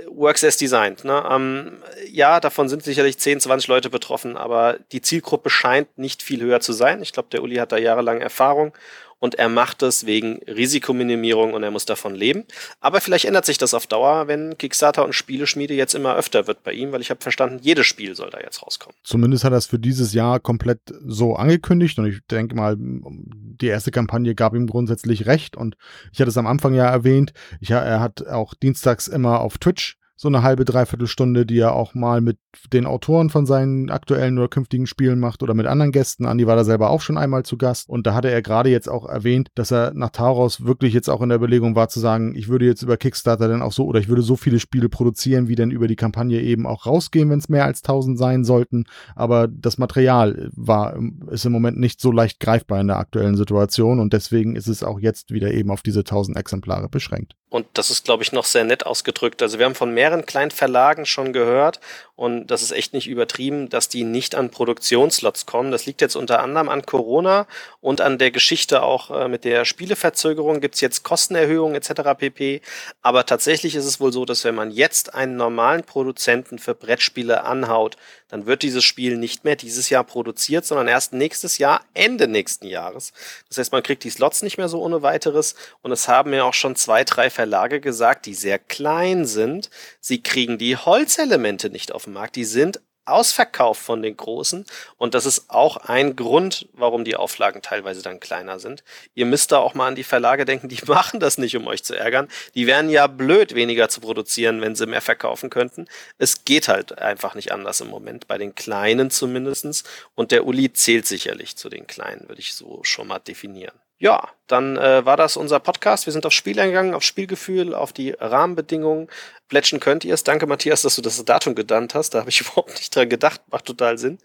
[0.07, 1.05] Works as Designed.
[1.05, 1.23] Ne?
[1.31, 6.41] Ähm, ja, davon sind sicherlich 10, 20 Leute betroffen, aber die Zielgruppe scheint nicht viel
[6.41, 7.03] höher zu sein.
[7.03, 8.73] Ich glaube, der Uli hat da jahrelang Erfahrung
[9.19, 12.45] und er macht es wegen Risikominimierung und er muss davon leben.
[12.81, 16.63] Aber vielleicht ändert sich das auf Dauer, wenn Kickstarter und Spieleschmiede jetzt immer öfter wird
[16.63, 18.97] bei ihm, weil ich habe verstanden, jedes Spiel soll da jetzt rauskommen.
[19.03, 23.67] Zumindest hat er es für dieses Jahr komplett so angekündigt und ich denke mal, die
[23.67, 25.77] erste Kampagne gab ihm grundsätzlich recht und
[26.13, 29.98] ich hatte es am Anfang ja erwähnt, ich, er hat auch dienstags immer auf Twitch
[30.21, 32.39] so eine halbe, dreiviertel Stunde, die er auch mal mit
[32.73, 36.27] den Autoren von seinen aktuellen oder künftigen Spielen macht oder mit anderen Gästen.
[36.27, 38.89] Andi war da selber auch schon einmal zu Gast und da hatte er gerade jetzt
[38.89, 42.35] auch erwähnt, dass er nach Tauros wirklich jetzt auch in der Überlegung war zu sagen,
[42.35, 45.47] ich würde jetzt über Kickstarter dann auch so oder ich würde so viele Spiele produzieren,
[45.47, 48.87] wie denn über die Kampagne eben auch rausgehen, wenn es mehr als 1000 sein sollten.
[49.15, 50.99] Aber das Material war,
[51.31, 54.83] ist im Moment nicht so leicht greifbar in der aktuellen Situation und deswegen ist es
[54.83, 57.37] auch jetzt wieder eben auf diese 1000 Exemplare beschränkt.
[57.51, 59.43] Und das ist, glaube ich, noch sehr nett ausgedrückt.
[59.43, 61.81] Also wir haben von mehreren kleinen Verlagen schon gehört
[62.19, 65.71] und das ist echt nicht übertrieben, dass die nicht an Produktionslots kommen.
[65.71, 67.47] Das liegt jetzt unter anderem an Corona
[67.81, 70.61] und an der Geschichte auch äh, mit der Spieleverzögerung.
[70.61, 72.19] Gibt es jetzt Kostenerhöhungen etc.
[72.19, 72.61] pp.
[73.03, 77.45] Aber tatsächlich ist es wohl so, dass wenn man jetzt einen normalen Produzenten für Brettspiele
[77.45, 77.97] anhaut,
[78.27, 82.67] dann wird dieses Spiel nicht mehr dieses Jahr produziert, sondern erst nächstes Jahr, Ende nächsten
[82.67, 83.13] Jahres.
[83.49, 86.43] Das heißt, man kriegt die Slots nicht mehr so ohne weiteres und es haben ja
[86.43, 91.93] auch schon zwei, drei Verlage gesagt, die sehr klein sind, sie kriegen die Holzelemente nicht
[91.93, 92.37] auf Markt.
[92.37, 94.65] Die sind ausverkauft von den Großen.
[94.97, 98.85] Und das ist auch ein Grund, warum die Auflagen teilweise dann kleiner sind.
[99.15, 101.83] Ihr müsst da auch mal an die Verlage denken, die machen das nicht, um euch
[101.83, 102.29] zu ärgern.
[102.55, 105.87] Die wären ja blöd, weniger zu produzieren, wenn sie mehr verkaufen könnten.
[106.19, 109.85] Es geht halt einfach nicht anders im Moment, bei den Kleinen zumindestens.
[110.15, 113.79] Und der Uli zählt sicherlich zu den Kleinen, würde ich so schon mal definieren.
[114.01, 116.07] Ja, dann äh, war das unser Podcast.
[116.07, 119.09] Wir sind aufs Spiel eingegangen, aufs Spielgefühl, auf die Rahmenbedingungen.
[119.49, 120.23] Plätschen könnt ihr es.
[120.23, 122.11] Danke, Matthias, dass du das Datum genannt hast.
[122.11, 123.41] Da habe ich überhaupt nicht dran gedacht.
[123.51, 124.19] Macht total Sinn.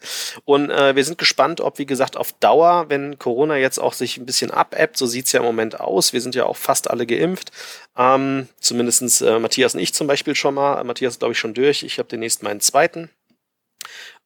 [0.45, 4.17] Und äh, wir sind gespannt, ob, wie gesagt, auf Dauer, wenn Corona jetzt auch sich
[4.17, 6.13] ein bisschen abebbt, so sieht's ja im Moment aus.
[6.13, 7.51] Wir sind ja auch fast alle geimpft.
[7.97, 10.83] Ähm, zumindestens äh, Matthias und ich zum Beispiel schon mal.
[10.83, 11.81] Matthias glaube ich, schon durch.
[11.81, 13.09] Ich habe demnächst meinen zweiten.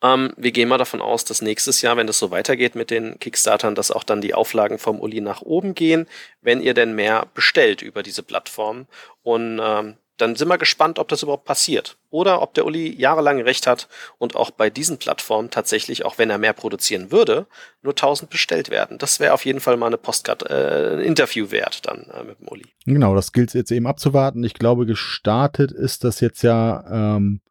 [0.04, 3.20] Ähm, wir gehen mal davon aus, dass nächstes Jahr, wenn das so weitergeht mit den
[3.20, 6.08] Kickstartern, dass auch dann die Auflagen vom Uli nach oben gehen,
[6.42, 8.86] wenn ihr denn mehr bestellt über diese Plattform.
[9.24, 11.98] Und ähm, dann sind wir gespannt, ob das überhaupt passiert.
[12.10, 13.88] Oder ob der Uli jahrelang recht hat
[14.18, 17.46] und auch bei diesen Plattformen tatsächlich, auch wenn er mehr produzieren würde,
[17.82, 18.98] nur 1000 bestellt werden.
[18.98, 22.40] Das wäre auf jeden Fall mal eine Postcard, äh, ein Interview wert dann äh, mit
[22.40, 22.66] dem Uli.
[22.86, 24.44] Genau, das gilt jetzt eben abzuwarten.
[24.44, 27.42] Ich glaube, gestartet ist das jetzt ja ähm,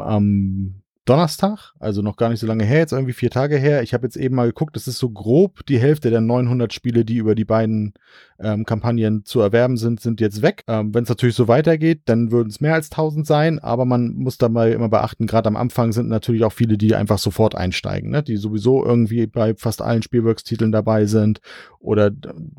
[0.00, 3.82] am Donnerstag, also noch gar nicht so lange her, jetzt irgendwie vier Tage her.
[3.82, 7.04] Ich habe jetzt eben mal geguckt, das ist so grob die Hälfte der 900 Spiele,
[7.04, 7.94] die über die beiden
[8.38, 10.62] ähm, Kampagnen zu erwerben sind, sind jetzt weg.
[10.68, 14.12] Ähm, Wenn es natürlich so weitergeht, dann würden es mehr als 1000 sein, aber man
[14.14, 18.10] muss dabei immer beachten, gerade am Anfang sind natürlich auch viele, die einfach sofort einsteigen,
[18.10, 18.22] ne?
[18.22, 21.40] die sowieso irgendwie bei fast allen Spielworks-Titeln dabei sind
[21.80, 22.12] oder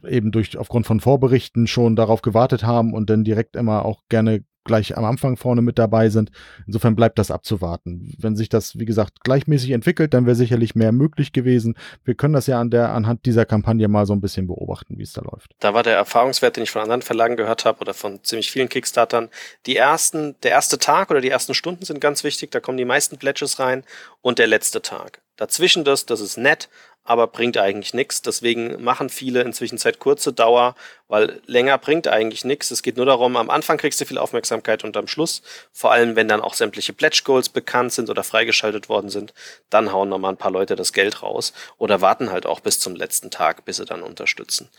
[0.06, 4.44] eben durch aufgrund von Vorberichten schon darauf gewartet haben und dann direkt immer auch gerne
[4.64, 6.32] gleich am Anfang vorne mit dabei sind.
[6.66, 8.16] Insofern bleibt das abzuwarten.
[8.18, 11.76] Wenn sich das, wie gesagt, gleichmäßig entwickelt, dann wäre sicherlich mehr möglich gewesen.
[12.04, 15.04] Wir können das ja an der, anhand dieser Kampagne mal so ein bisschen beobachten, wie
[15.04, 15.52] es da läuft.
[15.60, 18.70] Da war der Erfahrungswert, den ich von anderen Verlagen gehört habe oder von ziemlich vielen
[18.70, 19.30] Kickstartern.
[19.66, 22.52] Die ersten, der erste Tag oder die ersten Stunden sind ganz wichtig.
[22.52, 23.84] Da kommen die meisten Pledges rein
[24.22, 25.22] und der letzte Tag.
[25.36, 26.70] dazwischen das, das ist nett,
[27.04, 28.22] aber bringt eigentlich nichts.
[28.22, 30.76] Deswegen machen viele inzwischen Zeit kurze Dauer,
[31.08, 32.72] weil länger bringt eigentlich nichts.
[32.72, 35.42] Es geht nur darum, am Anfang kriegst du viel Aufmerksamkeit und am Schluss,
[35.72, 39.34] vor allem wenn dann auch sämtliche Pledge Goals bekannt sind oder freigeschaltet worden sind,
[39.70, 42.96] dann hauen nochmal ein paar Leute das Geld raus oder warten halt auch bis zum
[42.96, 44.70] letzten Tag, bis sie dann unterstützen.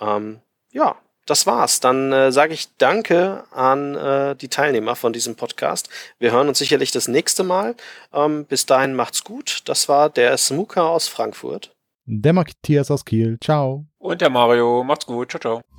[0.00, 0.96] Ähm, ja,
[1.26, 1.80] das war's.
[1.80, 5.88] Dann äh, sage ich Danke an äh, die Teilnehmer von diesem Podcast.
[6.18, 7.76] Wir hören uns sicherlich das nächste Mal.
[8.12, 9.62] Ähm, bis dahin macht's gut.
[9.66, 11.74] Das war der Smuka aus Frankfurt.
[12.04, 13.38] Der Matthias aus Kiel.
[13.40, 13.86] Ciao.
[13.98, 14.82] Und der Mario.
[14.82, 15.30] Macht's gut.
[15.30, 15.71] Ciao, ciao.